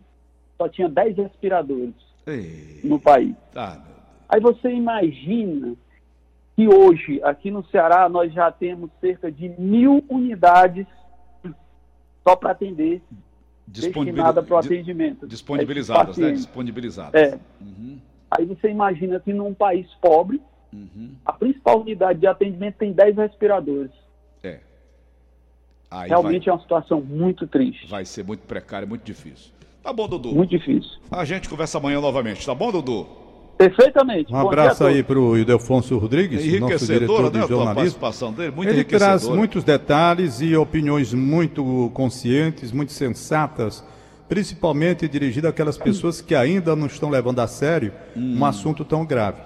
só 0.56 0.68
tinha 0.68 0.88
10 0.88 1.16
respiradores 1.16 1.94
Ei. 2.26 2.80
no 2.84 2.98
país. 2.98 3.34
Ah, 3.54 3.80
Aí 4.28 4.40
você 4.40 4.70
imagina 4.70 5.74
que 6.54 6.68
hoje, 6.68 7.20
aqui 7.22 7.50
no 7.50 7.64
Ceará, 7.66 8.08
nós 8.08 8.32
já 8.32 8.50
temos 8.50 8.90
cerca 9.00 9.30
de 9.30 9.48
mil 9.58 10.04
unidades 10.08 10.86
só 12.26 12.34
para 12.34 12.52
atender, 12.52 13.02
destinada 13.66 14.42
para 14.42 14.54
o 14.54 14.58
atendimento. 14.58 15.26
Disponibilizadas, 15.26 16.16
né? 16.16 16.32
Disponibilizadas. 16.32 17.20
É. 17.20 17.38
Uhum. 17.60 17.98
Aí 18.30 18.44
você 18.44 18.68
imagina 18.68 19.20
que 19.20 19.32
num 19.32 19.54
país 19.54 19.86
pobre, 20.00 20.40
Uhum. 20.76 21.14
A 21.24 21.32
principal 21.32 21.80
unidade 21.80 22.20
de 22.20 22.26
atendimento 22.26 22.76
tem 22.76 22.92
10 22.92 23.16
respiradores. 23.16 23.90
É. 24.42 24.60
Aí 25.90 26.08
Realmente 26.08 26.46
vai... 26.46 26.52
é 26.52 26.56
uma 26.56 26.62
situação 26.62 27.00
muito 27.00 27.46
triste. 27.46 27.86
Vai 27.88 28.04
ser 28.04 28.24
muito 28.24 28.40
precário, 28.46 28.86
muito 28.86 29.04
difícil. 29.04 29.52
Tá 29.82 29.92
bom, 29.92 30.08
Dudu? 30.08 30.34
Muito 30.34 30.50
difícil. 30.50 30.98
A 31.10 31.24
gente 31.24 31.48
conversa 31.48 31.78
amanhã 31.78 32.00
novamente, 32.00 32.44
tá 32.44 32.54
bom, 32.54 32.72
Dudu? 32.72 33.06
Perfeitamente. 33.56 34.32
Um 34.32 34.36
abraço 34.36 34.84
aí 34.84 35.02
para 35.02 35.18
o 35.18 35.36
Ildefonso 35.36 35.96
Rodrigues, 35.96 36.60
nosso 36.60 36.86
diretor 36.86 37.30
de 37.30 37.38
né, 37.38 37.46
jornalismo. 37.46 37.74
participação 37.74 38.32
dele, 38.32 38.52
muito 38.54 38.70
Ele 38.70 38.84
traz 38.84 39.26
muitos 39.26 39.64
detalhes 39.64 40.40
e 40.40 40.54
opiniões 40.54 41.14
muito 41.14 41.90
conscientes, 41.94 42.70
muito 42.70 42.92
sensatas, 42.92 43.82
principalmente 44.28 45.08
dirigidas 45.08 45.50
àquelas 45.50 45.78
pessoas 45.78 46.20
que 46.20 46.34
ainda 46.34 46.76
não 46.76 46.86
estão 46.86 47.08
levando 47.08 47.40
a 47.40 47.46
sério 47.46 47.92
hum. 48.14 48.38
um 48.38 48.44
assunto 48.44 48.84
tão 48.84 49.06
grave. 49.06 49.40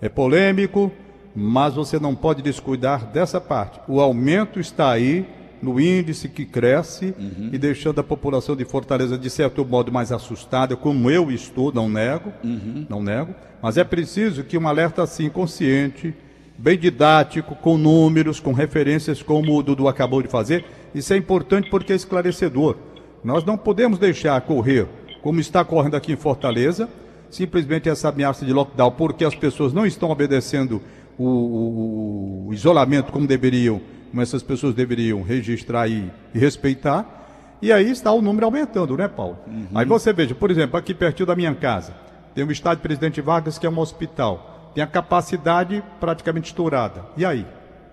É 0.00 0.08
polêmico, 0.08 0.92
mas 1.34 1.74
você 1.74 1.98
não 1.98 2.14
pode 2.14 2.42
descuidar 2.42 3.06
dessa 3.06 3.40
parte. 3.40 3.80
O 3.88 4.00
aumento 4.00 4.60
está 4.60 4.92
aí 4.92 5.26
no 5.62 5.80
índice 5.80 6.28
que 6.28 6.44
cresce 6.44 7.14
uhum. 7.18 7.50
e 7.52 7.58
deixando 7.58 8.00
a 8.00 8.04
população 8.04 8.54
de 8.54 8.64
Fortaleza 8.64 9.18
de 9.18 9.30
certo 9.30 9.64
modo 9.64 9.92
mais 9.92 10.12
assustada, 10.12 10.76
como 10.76 11.10
eu 11.10 11.30
estou, 11.30 11.72
não 11.72 11.88
nego, 11.88 12.32
uhum. 12.44 12.86
não 12.88 13.02
nego, 13.02 13.34
mas 13.62 13.76
é 13.76 13.84
preciso 13.84 14.44
que 14.44 14.56
um 14.56 14.68
alerta 14.68 15.02
assim 15.02 15.28
consciente, 15.28 16.14
bem 16.56 16.78
didático, 16.78 17.54
com 17.56 17.76
números, 17.78 18.40
com 18.40 18.52
referências 18.52 19.22
como 19.22 19.56
o 19.56 19.62
Dudu 19.62 19.88
acabou 19.88 20.22
de 20.22 20.28
fazer, 20.28 20.64
isso 20.94 21.12
é 21.12 21.16
importante 21.16 21.68
porque 21.70 21.92
é 21.92 21.96
esclarecedor. 21.96 22.76
Nós 23.22 23.44
não 23.44 23.56
podemos 23.56 23.98
deixar 23.98 24.40
correr 24.40 24.86
como 25.22 25.40
está 25.40 25.64
correndo 25.64 25.96
aqui 25.96 26.12
em 26.12 26.16
Fortaleza, 26.16 26.88
simplesmente 27.30 27.88
essa 27.88 28.08
ameaça 28.08 28.44
de 28.44 28.52
lockdown, 28.52 28.92
porque 28.92 29.24
as 29.24 29.34
pessoas 29.34 29.72
não 29.72 29.84
estão 29.84 30.10
obedecendo 30.10 30.80
o, 31.18 31.26
o, 31.26 32.48
o 32.48 32.54
isolamento 32.54 33.12
como 33.12 33.26
deveriam, 33.26 33.80
como 34.10 34.22
essas 34.22 34.42
pessoas 34.42 34.74
deveriam 34.74 35.22
registrar 35.22 35.88
e, 35.88 36.10
e, 36.34 36.38
respeitar. 36.38 37.56
E 37.60 37.72
aí 37.72 37.90
está 37.90 38.12
o 38.12 38.22
número 38.22 38.46
aumentando, 38.46 38.96
né, 38.96 39.08
Paulo? 39.08 39.38
Uhum. 39.46 39.68
Aí 39.74 39.84
você 39.84 40.12
veja, 40.12 40.34
por 40.34 40.50
exemplo, 40.50 40.78
aqui 40.78 40.94
pertinho 40.94 41.26
da 41.26 41.34
minha 41.34 41.54
casa, 41.54 41.94
tem 42.34 42.44
o 42.44 42.52
estádio 42.52 42.82
Presidente 42.82 43.20
Vargas, 43.20 43.58
que 43.58 43.66
é 43.66 43.70
um 43.70 43.78
hospital. 43.78 44.70
Tem 44.74 44.82
a 44.82 44.86
capacidade 44.86 45.82
praticamente 45.98 46.48
estourada. 46.48 47.04
E 47.16 47.24
aí? 47.24 47.46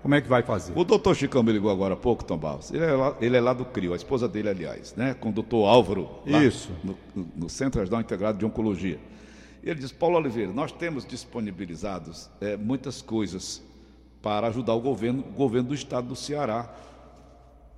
Como 0.06 0.14
é 0.14 0.22
que 0.22 0.28
vai 0.28 0.44
fazer? 0.44 0.72
O 0.76 0.84
doutor 0.84 1.16
Chicão 1.16 1.42
me 1.42 1.52
ligou 1.52 1.72
agora 1.72 1.96
há 1.96 1.98
pouco, 1.98 2.24
Tom 2.24 2.38
Barros. 2.38 2.72
Ele 2.72 2.86
é 2.86 2.92
lá, 2.92 3.16
ele 3.20 3.38
é 3.38 3.42
lá 3.42 3.54
do 3.54 3.66
CRIO, 3.66 3.92
a 3.92 3.96
esposa 3.96 4.28
dele, 4.28 4.50
aliás, 4.50 4.94
né? 4.96 5.16
Com 5.16 5.30
o 5.30 5.32
doutor 5.32 5.66
Álvaro. 5.66 6.08
Isso. 6.24 6.72
No, 6.84 6.96
no 7.36 7.50
Centro 7.50 7.80
Regional 7.80 8.02
Integrado 8.02 8.38
de 8.38 8.46
Oncologia. 8.46 9.00
Ele 9.64 9.80
diz: 9.80 9.92
Paulo 9.92 10.16
Oliveira, 10.16 10.54
nós 10.54 10.72
temos 10.72 11.08
disponibilizados 11.08 12.30
é, 12.40 12.56
muitas 12.56 13.02
coisas 13.02 13.64
para 14.26 14.48
ajudar 14.48 14.74
o 14.74 14.80
governo, 14.80 15.24
o 15.30 15.32
governo 15.34 15.70
do 15.70 15.76
estado 15.76 16.08
do 16.08 16.16
Ceará 16.16 16.68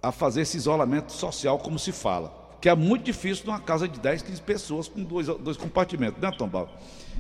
a 0.02 0.14
fazer 0.14 0.44
esse 0.44 0.56
isolamento 0.56 1.12
social, 1.12 1.60
como 1.60 1.78
se 1.78 1.92
fala. 1.92 2.32
Que 2.62 2.70
é 2.70 2.76
muito 2.76 3.04
difícil 3.04 3.46
numa 3.48 3.60
casa 3.60 3.86
de 3.86 4.00
10, 4.00 4.22
15 4.22 4.42
pessoas 4.44 4.88
com 4.88 5.04
dois, 5.04 5.28
dois 5.28 5.58
compartimentos, 5.58 6.22
né, 6.22 6.32
Tom 6.38 6.48
Paulo? 6.48 6.70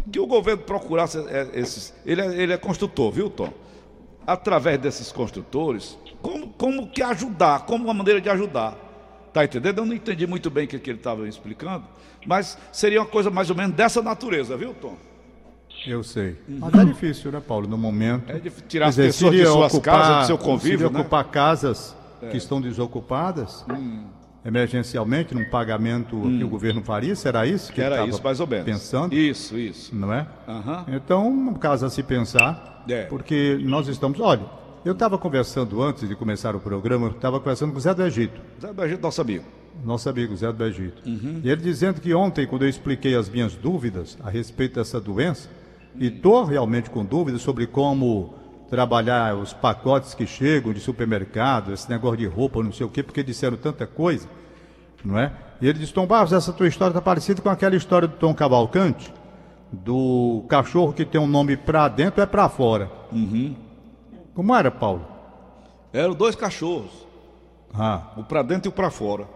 Que 0.10 0.18
o 0.18 0.26
governo 0.26 0.64
procurasse 0.64 1.18
é, 1.28 1.50
esses. 1.56 1.94
Ele 2.06 2.22
é, 2.22 2.42
ele 2.42 2.54
é 2.54 2.58
construtor, 2.58 3.12
viu, 3.12 3.30
Tom? 3.30 3.52
Através 4.26 4.80
desses 4.80 5.12
construtores, 5.12 5.98
como, 6.22 6.48
como 6.54 6.88
que 6.90 7.04
ajudar, 7.04 7.66
como 7.66 7.84
uma 7.84 7.94
maneira 7.94 8.22
de 8.22 8.30
ajudar. 8.30 8.78
Tá 9.34 9.44
entendendo? 9.44 9.80
Eu 9.80 9.86
não 9.86 9.94
entendi 9.94 10.26
muito 10.26 10.50
bem 10.50 10.64
o 10.64 10.68
que, 10.70 10.80
que 10.80 10.90
ele 10.90 11.00
estava 11.00 11.28
explicando, 11.28 11.84
mas 12.26 12.58
seria 12.72 13.02
uma 13.02 13.08
coisa 13.08 13.30
mais 13.30 13.50
ou 13.50 13.58
menos 13.58 13.76
dessa 13.76 14.02
natureza, 14.02 14.56
viu, 14.56 14.74
Tom? 14.74 14.96
Eu 15.88 16.04
sei. 16.04 16.36
Uhum. 16.48 16.58
Mas 16.60 16.74
é 16.74 16.86
difícil, 16.86 17.32
né, 17.32 17.42
Paulo, 17.46 17.68
no 17.68 17.78
momento. 17.78 18.30
É 18.30 18.40
de 18.40 18.50
tirar 18.68 18.90
dizer, 18.90 19.08
as 19.08 19.16
pessoas 19.16 19.36
de 19.36 19.46
suas 19.46 19.74
ocupar, 19.74 20.02
casas, 20.02 20.18
do 20.18 20.28
seu 20.28 20.38
convívio, 20.38 20.90
né? 20.90 21.00
ocupar 21.00 21.24
casas 21.26 21.96
é. 22.22 22.28
que 22.28 22.38
estão 22.38 22.60
desocupadas, 22.60 23.66
hum. 23.70 24.06
emergencialmente, 24.46 25.34
num 25.34 25.46
pagamento 25.46 26.16
hum. 26.16 26.38
que 26.38 26.44
o 26.44 26.50
governo 26.50 26.84
faria, 26.84 27.16
será 27.16 27.46
isso 27.46 27.72
que 27.72 27.82
Era 27.82 28.06
isso, 28.06 28.22
mais 28.24 28.40
ou 28.40 28.48
menos. 28.48 28.66
pensando? 28.66 29.14
Isso, 29.14 29.58
isso. 29.58 29.96
Não 29.96 30.14
é? 30.14 30.28
Uhum. 30.48 30.96
Então, 30.96 31.28
um 31.28 31.54
caso 31.54 31.86
a 31.86 31.90
se 31.90 32.04
pensar, 32.04 32.84
é. 32.88 33.04
porque 33.04 33.58
nós 33.62 33.88
estamos... 33.88 34.20
Olha, 34.20 34.46
eu 34.86 34.94
estava 34.94 35.18
conversando 35.18 35.82
antes 35.82 36.08
de 36.08 36.16
começar 36.16 36.56
o 36.56 36.60
programa, 36.60 37.08
eu 37.08 37.12
estava 37.12 37.40
conversando 37.40 37.72
com 37.72 37.78
o 37.78 37.82
Zé 37.82 37.94
do 37.94 38.04
Egito. 38.04 38.40
Zé 38.62 38.72
do 38.72 38.84
Egito, 38.84 39.02
nosso 39.02 39.22
amigo. 39.22 39.44
Nosso 39.84 40.10
amigo 40.10 40.36
Zé 40.36 40.52
do 40.52 40.64
Egito. 40.64 41.02
Uhum. 41.06 41.42
E 41.44 41.50
ele 41.50 41.62
dizendo 41.62 42.00
que 42.00 42.14
ontem, 42.14 42.48
quando 42.48 42.64
eu 42.64 42.70
expliquei 42.70 43.16
as 43.16 43.30
minhas 43.30 43.54
dúvidas 43.54 44.18
a 44.24 44.30
respeito 44.30 44.76
dessa 44.76 45.00
doença. 45.00 45.50
E 46.00 46.08
estou 46.08 46.44
realmente 46.44 46.90
com 46.90 47.04
dúvidas 47.06 47.42
sobre 47.42 47.68
como 47.68 48.34
trabalhar 48.70 49.36
os 49.36 49.54
pacotes 49.54 50.14
que 50.14 50.26
chegam 50.28 50.74
de 50.74 50.80
supermercado, 50.80 51.72
esse 51.74 51.90
negócio 51.90 52.18
de 52.18 52.26
roupa, 52.26 52.62
não 52.64 52.72
sei 52.72 52.86
o 52.86 52.90
quê, 52.90 53.02
porque 53.02 53.24
disseram 53.24 53.56
tanta 53.58 53.88
coisa, 53.88 54.28
não 55.04 55.18
é? 55.18 55.32
E 55.62 55.68
ele 55.68 55.80
disse, 55.80 55.94
Tom 55.94 56.06
Barros, 56.06 56.34
essa 56.34 56.52
tua 56.54 56.68
história 56.68 56.92
está 56.92 57.02
parecida 57.02 57.42
com 57.42 57.50
aquela 57.50 57.76
história 57.76 58.08
do 58.08 58.16
Tom 58.18 58.34
Cavalcante, 58.34 59.14
do 59.72 60.44
cachorro 60.48 60.94
que 60.94 61.06
tem 61.06 61.20
um 61.20 61.28
nome 61.28 61.56
pra 61.58 61.88
dentro 61.88 62.22
é 62.22 62.26
pra 62.26 62.48
fora. 62.50 62.92
Como 64.34 64.54
era, 64.56 64.70
Paulo? 64.70 65.06
Eram 65.94 66.14
dois 66.14 66.36
cachorros, 66.36 67.08
Ah, 67.74 68.12
o 68.18 68.24
pra 68.24 68.42
dentro 68.44 68.68
e 68.68 68.70
o 68.70 68.74
pra 68.74 68.90
fora. 68.92 69.28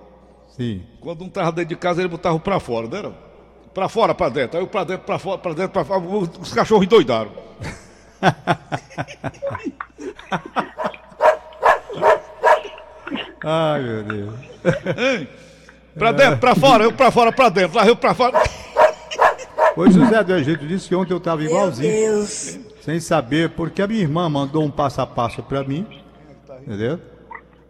sim. 0.50 0.84
Quando 1.00 1.24
um 1.24 1.30
tava 1.30 1.52
dentro 1.54 1.70
de 1.70 1.76
casa, 1.76 2.02
ele 2.02 2.10
botava 2.10 2.36
o 2.36 2.40
pra 2.40 2.60
fora, 2.60 2.88
não 2.88 2.98
era? 2.98 3.31
Pra 3.74 3.88
fora, 3.88 4.14
pra 4.14 4.30
dentro. 4.30 4.58
Aí 4.58 4.64
o 4.64 4.68
pra 4.68 4.84
dentro, 4.84 5.06
pra 5.06 5.18
fora, 5.18 5.38
pra 5.38 5.54
dentro, 5.54 5.72
pra 5.72 5.86
fora. 5.86 6.02
Os 6.02 6.54
cachorros 6.54 6.86
endoidaram. 6.86 7.32
Ai, 13.44 13.82
meu 13.82 14.04
Deus. 14.04 14.34
Hein? 14.98 15.28
Pra 15.98 16.12
dentro, 16.12 16.38
pra 16.38 16.56
fora, 16.56 16.84
eu 16.84 16.94
pra 16.94 17.12
fora, 17.12 17.32
pra 17.32 17.50
dentro. 17.50 17.78
Lá 17.78 17.88
eu 17.88 17.96
pra 17.96 18.14
fora. 18.14 18.42
Pois 19.74 19.96
o 19.96 20.06
Zé 20.06 20.24
do 20.24 20.36
Egito 20.36 20.68
disse 20.68 20.88
que 20.88 20.96
ontem 20.96 21.14
eu 21.14 21.18
estava 21.18 21.44
igualzinho. 21.44 22.26
Sem 22.82 23.00
saber, 23.00 23.52
porque 23.52 23.82
a 23.82 23.88
minha 23.88 24.02
irmã 24.02 24.30
mandou 24.30 24.64
um 24.64 24.72
passo 24.72 25.02
a 25.02 25.08
passo 25.08 25.42
para 25.44 25.64
mim. 25.64 25.88
Entendeu? 26.62 27.00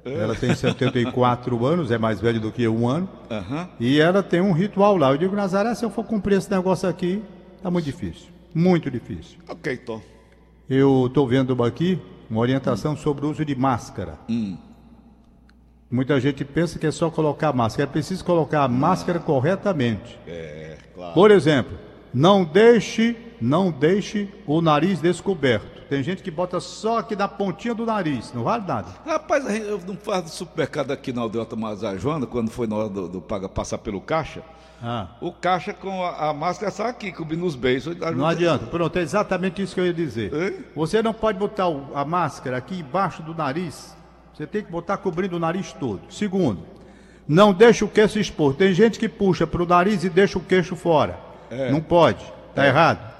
Ela 0.04 0.36
tem 0.36 0.54
74 0.56 1.66
anos, 1.66 1.92
é 1.92 1.98
mais 1.98 2.20
velha 2.20 2.40
do 2.40 2.52
que 2.52 2.64
eu 2.64 2.76
um 2.76 2.88
ano. 2.88 3.08
Aham. 3.30 3.70
E 3.80 4.00
ela 4.00 4.24
tem 4.24 4.42
um 4.42 4.52
ritual 4.52 4.98
lá. 4.98 5.12
Eu 5.12 5.18
digo, 5.18 5.36
Nazaré, 5.36 5.76
se 5.76 5.86
eu 5.86 5.90
for 5.92 6.04
cumprir 6.04 6.38
esse 6.38 6.50
negócio 6.50 6.90
aqui, 6.90 7.22
tá 7.62 7.70
muito 7.70 7.86
difícil. 7.86 8.30
Muito 8.54 8.90
difícil. 8.90 9.38
Ok, 9.48 9.78
Tom. 9.78 10.02
Eu 10.70 11.08
estou 11.08 11.28
vendo 11.28 11.64
aqui 11.64 12.00
uma 12.30 12.40
orientação 12.40 12.96
sobre 12.96 13.26
o 13.26 13.30
uso 13.30 13.46
de 13.46 13.56
máscara. 13.56 14.18
Muita 15.90 16.20
gente 16.20 16.46
pensa 16.46 16.80
que 16.80 16.88
é 16.88 16.92
só 16.92 17.10
colocar 17.10 17.52
máscara. 17.54 17.90
É 17.90 17.92
preciso 17.92 18.24
colocar 18.24 18.64
a 18.64 18.68
máscara 18.68 19.20
corretamente. 19.20 20.18
É, 20.26 20.78
claro. 20.96 21.14
Por 21.14 21.30
exemplo, 21.32 21.78
não 22.14 22.46
deixe, 22.46 23.16
não 23.42 23.72
deixe 23.72 24.30
o 24.46 24.62
nariz 24.62 25.00
descoberto. 25.02 25.82
Tem 25.90 26.02
gente 26.04 26.24
que 26.24 26.32
bota 26.32 26.60
só 26.62 27.00
aqui 27.00 27.16
na 27.16 27.28
pontinha 27.28 27.74
do 27.74 27.86
nariz, 27.86 28.32
não 28.34 28.44
vale 28.44 28.64
nada. 28.66 28.88
Rapaz, 29.06 29.44
eu 29.60 29.82
não 29.86 29.96
faço 29.98 30.30
supermercado 30.30 30.92
aqui 30.92 31.12
na 31.12 31.22
Aldeota 31.22 31.56
Mazar 31.56 31.98
Joana, 31.98 32.26
quando 32.26 32.50
foi 32.50 32.66
na 32.68 32.76
hora 32.78 32.90
do, 32.90 33.10
do 33.10 33.22
paga, 33.22 33.50
passar 33.50 33.78
pelo 33.80 34.00
caixa. 34.00 34.42
Ah, 34.84 35.10
O 35.22 35.32
caixa 35.32 35.74
com 35.74 36.04
a, 36.04 36.30
a 36.30 36.34
máscara 36.34 36.72
só 36.72 36.88
aqui, 36.88 37.12
cobrindo 37.12 37.46
os 37.46 37.56
beijos. 37.56 37.96
não 38.16 38.26
adianta. 38.26 38.66
Pronto, 38.68 38.98
é 38.98 39.02
exatamente 39.02 39.62
isso 39.62 39.76
que 39.76 39.82
eu 39.82 39.86
ia 39.86 39.94
dizer. 39.94 40.34
Hein? 40.34 40.66
Você 40.76 41.04
não 41.04 41.14
pode 41.14 41.38
botar 41.38 41.68
o- 41.68 41.88
a 41.94 42.06
máscara 42.06 42.58
aqui 42.58 42.80
embaixo 42.80 43.22
do 43.22 43.36
nariz. 43.36 43.96
Você 44.34 44.48
tem 44.48 44.64
que 44.64 44.72
botar 44.72 44.98
cobrindo 44.98 45.36
o 45.36 45.40
nariz 45.40 45.72
todo. 45.74 46.02
Segundo, 46.10 46.62
não 47.28 47.54
deixa 47.54 47.84
o 47.86 47.88
queixo 47.90 48.18
expor. 48.18 48.56
Tem 48.56 48.74
gente 48.74 48.98
que 48.98 49.08
puxa 49.10 49.46
para 49.46 49.62
o 49.62 49.68
nariz 49.68 50.04
e 50.04 50.10
deixa 50.10 50.40
o 50.40 50.42
queixo 50.42 50.76
fora. 50.76 51.20
Não 51.70 51.82
pode. 51.82 52.24
Tá 52.56 52.66
errado. 52.66 53.11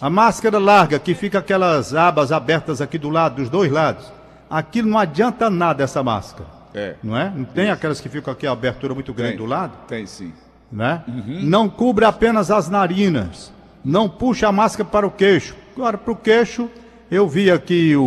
A 0.00 0.10
máscara 0.10 0.58
larga, 0.58 0.98
que 0.98 1.14
fica 1.14 1.38
aquelas 1.38 1.94
abas 1.94 2.32
abertas 2.32 2.80
aqui 2.80 2.98
do 2.98 3.08
lado, 3.08 3.36
dos 3.36 3.48
dois 3.48 3.70
lados. 3.70 4.04
Aquilo 4.50 4.88
não 4.88 4.98
adianta 4.98 5.48
nada 5.48 5.82
essa 5.82 6.02
máscara. 6.02 6.48
É. 6.74 6.94
Não 7.02 7.16
é? 7.16 7.32
Não 7.34 7.44
tem 7.44 7.70
aquelas 7.70 8.00
que 8.00 8.08
ficam 8.08 8.32
aqui 8.32 8.46
a 8.46 8.52
abertura 8.52 8.94
muito 8.94 9.12
grande 9.12 9.32
Tem. 9.32 9.38
do 9.38 9.46
lado? 9.46 9.72
Tem 9.86 10.06
sim. 10.06 10.32
né? 10.70 11.02
Não 11.42 11.68
cubre 11.68 12.04
apenas 12.04 12.50
as 12.50 12.68
narinas. 12.68 13.52
Não 13.84 14.08
puxa 14.08 14.48
a 14.48 14.52
máscara 14.52 14.88
para 14.88 15.06
o 15.06 15.10
queixo. 15.10 15.54
Agora, 15.76 15.98
para 15.98 16.12
o 16.12 16.16
queixo, 16.16 16.70
eu 17.10 17.28
vi 17.28 17.50
aqui 17.50 17.94
o, 17.96 18.02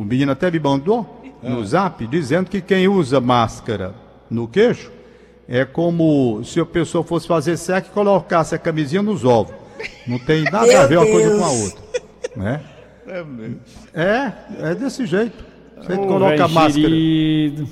o 0.00 0.04
menino 0.04 0.32
até 0.32 0.50
me 0.50 0.58
mandou 0.58 1.22
no 1.42 1.64
zap 1.64 2.06
dizendo 2.06 2.50
que 2.50 2.60
quem 2.60 2.88
usa 2.88 3.20
máscara 3.20 3.94
no 4.28 4.46
queixo 4.46 4.90
é 5.48 5.64
como 5.64 6.42
se 6.44 6.60
a 6.60 6.66
pessoa 6.66 7.02
fosse 7.02 7.26
fazer 7.26 7.56
sexo 7.56 7.90
e 7.90 7.94
colocasse 7.94 8.54
a 8.54 8.58
camisinha 8.58 9.02
nos 9.02 9.24
ovos. 9.24 9.59
Não 10.06 10.18
tem 10.18 10.44
nada 10.44 10.82
a 10.82 10.86
ver 10.86 10.98
uma 10.98 11.06
coisa 11.06 11.38
com 11.38 11.44
a 11.44 11.50
outra. 11.50 11.80
Né? 12.36 12.60
É 13.06 13.24
mesmo. 13.24 13.60
É, 13.94 14.32
é 14.60 14.74
desse 14.74 15.06
jeito. 15.06 15.44
Você 15.76 15.94
Ô, 15.94 16.06
coloca 16.06 16.44
a 16.44 16.48
máscara. 16.48 16.72
xerido. 16.72 17.68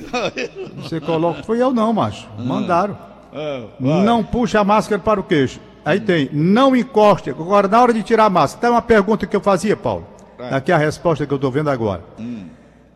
Você 0.77 1.01
coloca. 1.01 1.42
Foi 1.42 1.61
eu 1.62 1.73
não, 1.73 1.92
macho. 1.92 2.27
Mandaram. 2.38 2.99
Ah. 3.33 3.66
Não 3.79 4.25
puxa 4.25 4.61
a 4.61 4.64
máscara 4.64 5.01
para 5.01 5.21
o 5.21 5.23
queixo. 5.23 5.61
Aí 5.85 6.01
tem, 6.01 6.29
não 6.33 6.75
encoste. 6.75 7.31
Agora, 7.31 7.68
na 7.68 7.81
hora 7.81 7.92
de 7.92 8.03
tirar 8.03 8.25
a 8.25 8.31
máscara, 8.31 8.61
tem 8.61 8.71
uma 8.71 8.83
pergunta 8.83 9.27
que 9.27 9.37
eu 9.37 9.40
fazia, 9.40 9.77
Paulo. 9.77 10.07
É. 10.38 10.55
Aqui 10.55 10.73
é 10.73 10.75
a 10.75 10.79
resposta 10.79 11.27
que 11.27 11.33
eu 11.33 11.37
estou 11.37 11.51
vendo 11.51 11.71
agora. 11.71 12.03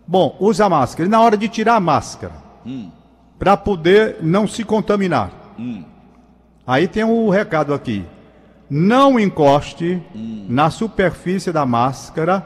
Bom, 0.06 0.36
usa 0.40 0.66
a 0.66 0.68
máscara. 0.68 1.06
E 1.06 1.10
na 1.10 1.20
hora 1.20 1.36
de 1.36 1.48
tirar 1.48 1.76
a 1.76 1.80
máscara, 1.80 2.34
para 3.38 3.56
poder 3.56 4.16
não 4.20 4.46
se 4.46 4.64
contaminar. 4.64 5.30
Aí 6.66 6.86
tem 6.88 7.04
o 7.04 7.28
recado 7.30 7.74
aqui. 7.74 8.04
Não 8.74 9.20
encoste 9.20 10.02
na 10.48 10.70
superfície 10.70 11.52
da 11.52 11.66
máscara 11.66 12.42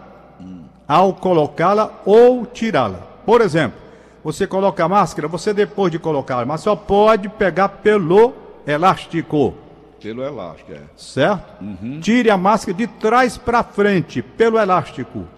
ao 0.89 1.15
colocá-la 1.15 2.03
ou 2.05 2.45
tirá-la. 2.45 2.99
Por 3.25 3.41
exemplo, 3.41 3.79
você 4.25 4.45
coloca 4.45 4.85
a 4.85 4.89
máscara, 4.89 5.29
você 5.29 5.55
depois 5.55 5.93
de 5.93 6.01
colocar 6.01 6.41
a 6.41 6.45
máscara, 6.45 6.75
só 6.75 6.83
pode 6.83 7.29
pegar 7.29 7.69
pelo 7.69 8.35
elástico, 8.67 9.55
Pelo 10.03 10.25
elástico, 10.25 10.73
é. 10.73 10.81
certo? 10.97 11.65
Tire 12.01 12.29
a 12.29 12.37
máscara 12.37 12.77
de 12.77 12.89
trás 12.89 13.37
para 13.39 13.63
frente, 13.63 14.21
pelo 14.21 14.59
elástico. 14.59 15.29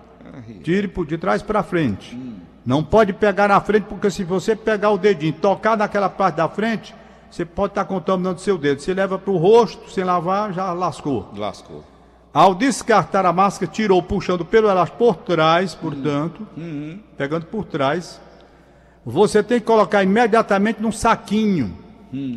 Tire 0.62 0.90
de 1.06 1.18
trás 1.18 1.42
para 1.42 1.62
frente. 1.62 2.18
Não 2.64 2.82
pode 2.82 3.12
pegar 3.12 3.48
na 3.48 3.60
frente, 3.60 3.84
porque 3.84 4.10
se 4.10 4.24
você 4.24 4.56
pegar 4.56 4.88
o 4.88 4.96
dedinho, 4.96 5.34
tocar 5.34 5.76
naquela 5.76 6.08
parte 6.08 6.36
da 6.36 6.48
frente, 6.48 6.94
você 7.30 7.44
pode 7.44 7.72
estar 7.72 7.84
contaminando 7.84 8.40
seu 8.40 8.56
dedo. 8.56 8.80
Se 8.80 8.92
leva 8.92 9.18
para 9.18 9.30
o 9.30 9.36
rosto, 9.36 9.90
sem 9.90 10.04
lavar, 10.04 10.52
já 10.52 10.72
lascou. 10.72 11.28
Lascou. 11.36 11.84
Ao 12.32 12.54
descartar 12.54 13.26
a 13.26 13.32
máscara, 13.32 13.70
tirou 13.70 14.02
puxando 14.02 14.44
pelo 14.44 14.68
elástico 14.68 14.98
por 14.98 15.16
trás, 15.16 15.74
portanto, 15.74 16.46
pegando 17.16 17.46
por 17.46 17.64
trás. 17.64 18.20
Você 19.04 19.42
tem 19.42 19.58
que 19.58 19.66
colocar 19.66 20.02
imediatamente 20.02 20.80
num 20.80 20.92
saquinho, 20.92 21.74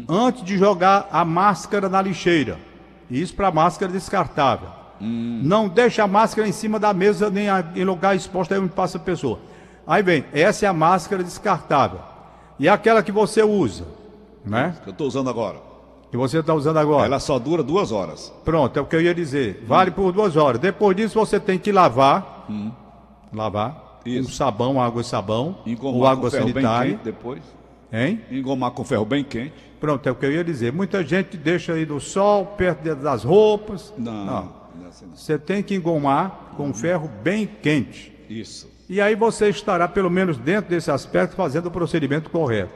antes 0.07 0.43
de 0.43 0.57
jogar 0.57 1.07
a 1.11 1.23
máscara 1.25 1.89
na 1.89 2.01
lixeira. 2.01 2.57
Isso 3.09 3.35
para 3.35 3.51
máscara 3.51 3.91
descartável. 3.91 4.69
Não 4.99 5.67
deixa 5.67 6.03
a 6.03 6.07
máscara 6.07 6.47
em 6.47 6.51
cima 6.51 6.79
da 6.79 6.93
mesa 6.93 7.29
nem 7.29 7.47
em 7.75 7.83
lugar 7.83 8.15
exposto 8.15 8.53
aí 8.53 8.59
onde 8.59 8.73
passa 8.73 8.97
a 8.97 9.01
pessoa. 9.01 9.39
Aí 9.85 10.01
vem, 10.01 10.23
essa 10.31 10.65
é 10.65 10.69
a 10.69 10.73
máscara 10.73 11.23
descartável. 11.23 11.99
E 12.57 12.69
aquela 12.69 13.03
que 13.03 13.11
você 13.11 13.43
usa, 13.43 13.85
né? 14.45 14.75
Que 14.83 14.89
eu 14.89 14.91
estou 14.91 15.07
usando 15.07 15.29
agora. 15.29 15.59
Que 16.09 16.17
você 16.17 16.39
está 16.39 16.53
usando 16.53 16.77
agora. 16.77 17.05
Ela 17.05 17.19
só 17.19 17.39
dura 17.39 17.63
duas 17.63 17.91
horas. 17.91 18.33
Pronto, 18.43 18.77
é 18.77 18.81
o 18.81 18.85
que 18.85 18.95
eu 18.95 19.01
ia 19.01 19.15
dizer. 19.15 19.63
Vale 19.65 19.91
por 19.91 20.11
duas 20.11 20.35
horas. 20.35 20.59
Depois 20.59 20.95
disso 20.95 21.17
você 21.17 21.39
tem 21.39 21.57
que 21.57 21.71
lavar. 21.71 22.47
Lavar. 23.33 24.01
Isso. 24.05 24.29
Com 24.29 24.35
sabão, 24.35 24.81
água 24.81 25.01
e 25.01 25.05
sabão. 25.05 25.59
Engomar 25.65 25.95
ou 25.95 26.07
água 26.07 26.29
com 26.29 26.35
ferro 26.35 26.45
bem 26.45 26.63
sanitária. 26.63 26.91
quente 26.91 27.03
depois. 27.03 27.41
Hein? 27.93 28.21
Engomar 28.29 28.71
com 28.71 28.83
ferro 28.83 29.05
bem 29.05 29.23
quente. 29.23 29.53
Pronto, 29.79 30.07
é 30.07 30.11
o 30.11 30.15
que 30.15 30.25
eu 30.25 30.31
ia 30.31 30.43
dizer. 30.43 30.73
Muita 30.73 31.03
gente 31.03 31.37
deixa 31.37 31.73
aí 31.73 31.85
no 31.85 31.99
sol, 31.99 32.45
perto 32.45 32.93
das 32.95 33.23
roupas. 33.23 33.93
Não, 33.97 34.25
não 34.25 34.85
é 34.85 34.89
assim 34.89 35.05
não. 35.05 35.15
Você 35.15 35.39
tem 35.39 35.63
que 35.63 35.75
engomar 35.75 36.53
com 36.57 36.73
ferro 36.73 37.09
bem 37.23 37.47
quente. 37.47 38.13
Isso. 38.29 38.69
E 38.89 38.99
aí 38.99 39.15
você 39.15 39.49
estará, 39.49 39.87
pelo 39.87 40.09
menos 40.09 40.37
dentro 40.37 40.69
desse 40.69 40.91
aspecto, 40.91 41.35
fazendo 41.35 41.67
o 41.67 41.71
procedimento 41.71 42.29
correto. 42.29 42.73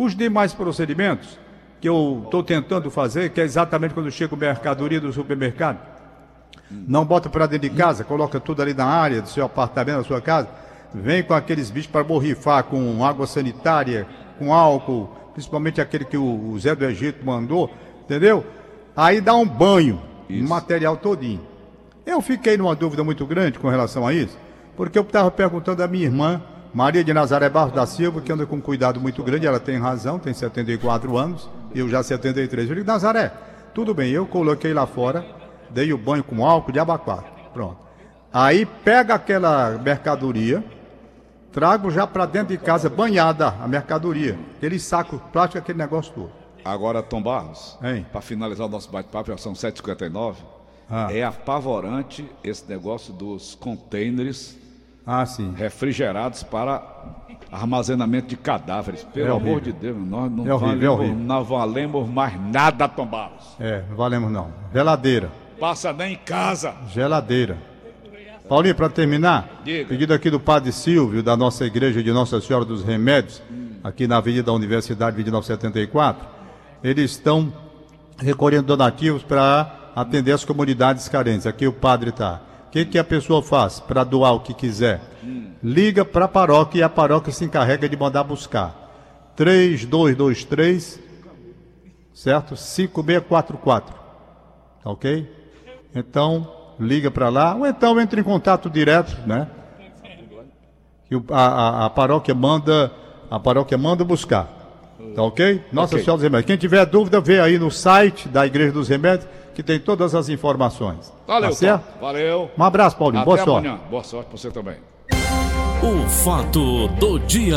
Os 0.00 0.14
demais 0.14 0.54
procedimentos 0.54 1.36
que 1.80 1.88
eu 1.88 2.22
estou 2.24 2.40
tentando 2.44 2.88
fazer, 2.88 3.30
que 3.30 3.40
é 3.40 3.44
exatamente 3.44 3.94
quando 3.94 4.08
chega 4.12 4.32
o 4.32 4.38
mercadoria 4.38 5.00
do 5.00 5.12
supermercado, 5.12 5.80
não 6.70 7.04
bota 7.04 7.28
para 7.28 7.46
dentro 7.46 7.68
de 7.68 7.74
casa, 7.74 8.04
coloca 8.04 8.38
tudo 8.38 8.62
ali 8.62 8.72
na 8.72 8.84
área 8.84 9.20
do 9.20 9.28
seu 9.28 9.44
apartamento, 9.44 9.96
da 9.96 10.04
sua 10.04 10.20
casa, 10.20 10.48
vem 10.94 11.24
com 11.24 11.34
aqueles 11.34 11.68
bichos 11.68 11.90
para 11.90 12.04
borrifar 12.04 12.62
com 12.62 13.04
água 13.04 13.26
sanitária, 13.26 14.06
com 14.38 14.54
álcool, 14.54 15.10
principalmente 15.32 15.80
aquele 15.80 16.04
que 16.04 16.16
o, 16.16 16.52
o 16.52 16.56
Zé 16.60 16.76
do 16.76 16.84
Egito 16.84 17.26
mandou, 17.26 17.68
entendeu? 18.04 18.46
Aí 18.96 19.20
dá 19.20 19.34
um 19.34 19.48
banho 19.48 20.00
no 20.30 20.48
material 20.48 20.96
todinho. 20.96 21.40
Eu 22.06 22.20
fiquei 22.20 22.56
numa 22.56 22.76
dúvida 22.76 23.02
muito 23.02 23.26
grande 23.26 23.58
com 23.58 23.68
relação 23.68 24.06
a 24.06 24.14
isso, 24.14 24.38
porque 24.76 24.96
eu 24.96 25.02
estava 25.02 25.28
perguntando 25.28 25.82
à 25.82 25.88
minha 25.88 26.04
irmã, 26.04 26.40
Maria 26.72 27.02
de 27.02 27.12
Nazaré 27.14 27.48
Barros 27.48 27.72
da 27.72 27.86
Silva, 27.86 28.20
que 28.20 28.30
anda 28.32 28.46
com 28.46 28.56
um 28.56 28.60
cuidado 28.60 29.00
muito 29.00 29.22
grande, 29.22 29.46
ela 29.46 29.58
tem 29.60 29.78
razão, 29.78 30.18
tem 30.18 30.32
74 30.34 31.16
anos, 31.16 31.48
eu 31.74 31.88
já 31.88 32.02
73. 32.02 32.68
Eu 32.68 32.74
digo, 32.76 32.86
Nazaré, 32.86 33.32
tudo 33.74 33.94
bem, 33.94 34.10
eu 34.10 34.26
coloquei 34.26 34.72
lá 34.72 34.86
fora, 34.86 35.24
dei 35.70 35.92
o 35.92 35.98
banho 35.98 36.22
com 36.22 36.44
álcool 36.46 36.72
de 36.72 36.78
abacate. 36.78 37.28
Pronto. 37.52 37.78
Aí 38.32 38.66
pega 38.66 39.14
aquela 39.14 39.70
mercadoria, 39.78 40.62
trago 41.50 41.90
já 41.90 42.06
para 42.06 42.26
dentro 42.26 42.48
de 42.56 42.62
casa, 42.62 42.88
banhada 42.90 43.48
a 43.60 43.66
mercadoria, 43.66 44.38
aquele 44.56 44.78
saco 44.78 45.18
plástico, 45.32 45.58
aquele 45.58 45.78
negócio 45.78 46.12
todo. 46.14 46.30
Agora, 46.64 47.02
Tom 47.02 47.22
Barros, 47.22 47.78
para 48.12 48.20
finalizar 48.20 48.66
o 48.66 48.70
nosso 48.70 48.90
bate-papo, 48.90 49.30
já 49.30 49.38
são 49.38 49.54
7h59, 49.54 50.34
Ah. 50.90 51.08
é 51.10 51.22
apavorante 51.24 52.28
esse 52.44 52.68
negócio 52.68 53.12
dos 53.14 53.54
containers 53.54 54.56
Ah, 55.10 55.24
sim. 55.24 55.54
refrigerados 55.56 56.42
para 56.42 56.82
armazenamento 57.50 58.28
de 58.28 58.36
cadáveres. 58.36 59.02
Pelo 59.04 59.28
É 59.28 59.30
amor 59.30 59.60
de 59.62 59.72
Deus, 59.72 59.96
nós 59.96 60.30
não, 60.30 60.46
É 60.46 60.52
horrível, 60.52 60.96
valemos, 60.98 61.18
é 61.18 61.24
não 61.24 61.44
valemos 61.44 62.08
mais 62.10 62.38
nada, 62.52 62.86
Tom 62.86 63.06
Barros. 63.06 63.56
É, 63.58 63.84
não 63.88 63.96
valemos 63.96 64.30
não. 64.30 64.48
Geladeira. 64.72 65.30
Passa 65.58 65.92
nem 65.94 66.12
em 66.12 66.16
casa. 66.16 66.74
Geladeira. 66.92 67.56
Paulinho, 68.48 68.74
para 68.74 68.88
terminar, 68.90 69.60
Diga. 69.64 69.88
pedido 69.88 70.12
aqui 70.14 70.30
do 70.30 70.38
Padre 70.38 70.72
Silvio, 70.72 71.22
da 71.22 71.36
nossa 71.36 71.64
igreja 71.64 72.02
de 72.02 72.12
Nossa 72.12 72.40
Senhora 72.40 72.64
dos 72.64 72.82
Remédios, 72.84 73.42
aqui 73.82 74.06
na 74.06 74.18
Avenida 74.18 74.44
da 74.44 74.52
Universidade 74.52 75.16
2974, 75.16 76.26
eles 76.84 77.10
estão 77.12 77.52
recolhendo 78.18 78.66
donativos 78.66 79.22
para 79.22 79.90
atender 79.94 80.32
as 80.32 80.44
comunidades 80.44 81.08
carentes. 81.08 81.46
Aqui 81.46 81.66
o 81.66 81.72
padre 81.72 82.10
está. 82.10 82.40
O 82.68 82.70
que, 82.70 82.84
que 82.84 82.98
a 82.98 83.04
pessoa 83.04 83.42
faz 83.42 83.80
para 83.80 84.04
doar 84.04 84.34
o 84.34 84.40
que 84.40 84.52
quiser? 84.54 85.00
Liga 85.62 86.04
para 86.04 86.26
a 86.26 86.28
paróquia 86.28 86.80
e 86.80 86.82
a 86.82 86.88
paróquia 86.88 87.32
se 87.32 87.44
encarrega 87.44 87.88
de 87.88 87.96
mandar 87.96 88.22
buscar. 88.24 89.32
3223, 89.36 91.00
certo? 92.14 92.56
5644. 92.56 93.94
Tá 94.84 94.90
ok? 94.90 95.30
Então, 95.94 96.52
liga 96.78 97.10
para 97.10 97.28
lá, 97.28 97.54
ou 97.54 97.66
então 97.66 98.00
entre 98.00 98.20
em 98.20 98.24
contato 98.24 98.68
direto, 98.70 99.16
né? 99.26 99.48
Que 101.08 101.14
a, 101.30 101.38
a- 101.46 101.86
a 101.86 101.90
paróquia 101.90 102.34
manda, 102.34 102.92
a 103.30 103.40
paróquia 103.40 103.78
manda 103.78 104.04
buscar. 104.04 104.46
Tá 105.14 105.22
ok? 105.22 105.64
Nossa 105.72 105.94
Ok. 105.94 106.04
Senhora 106.04 106.18
dos 106.18 106.22
Remédios. 106.24 106.46
Quem 106.46 106.56
tiver 106.56 106.84
dúvida, 106.84 107.20
vê 107.20 107.40
aí 107.40 107.58
no 107.58 107.70
site 107.70 108.28
da 108.28 108.46
Igreja 108.46 108.72
dos 108.72 108.88
Remédios, 108.88 109.26
que 109.58 109.62
tem 109.64 109.80
todas 109.80 110.14
as 110.14 110.28
informações. 110.28 111.12
Valeu, 111.26 111.50
tá 111.50 111.56
certo? 111.56 112.00
Valeu. 112.00 112.48
Um 112.56 112.62
abraço, 112.62 112.96
Paulinho. 112.96 113.22
Até 113.22 113.24
Boa 113.24 113.38
sorte. 113.38 113.66
amanhã. 113.66 113.80
Boa 113.90 114.04
sorte 114.04 114.28
para 114.28 114.38
você 114.38 114.50
também. 114.52 114.76
O 115.82 116.08
fato 116.08 116.86
do 117.00 117.18
dia. 117.18 117.56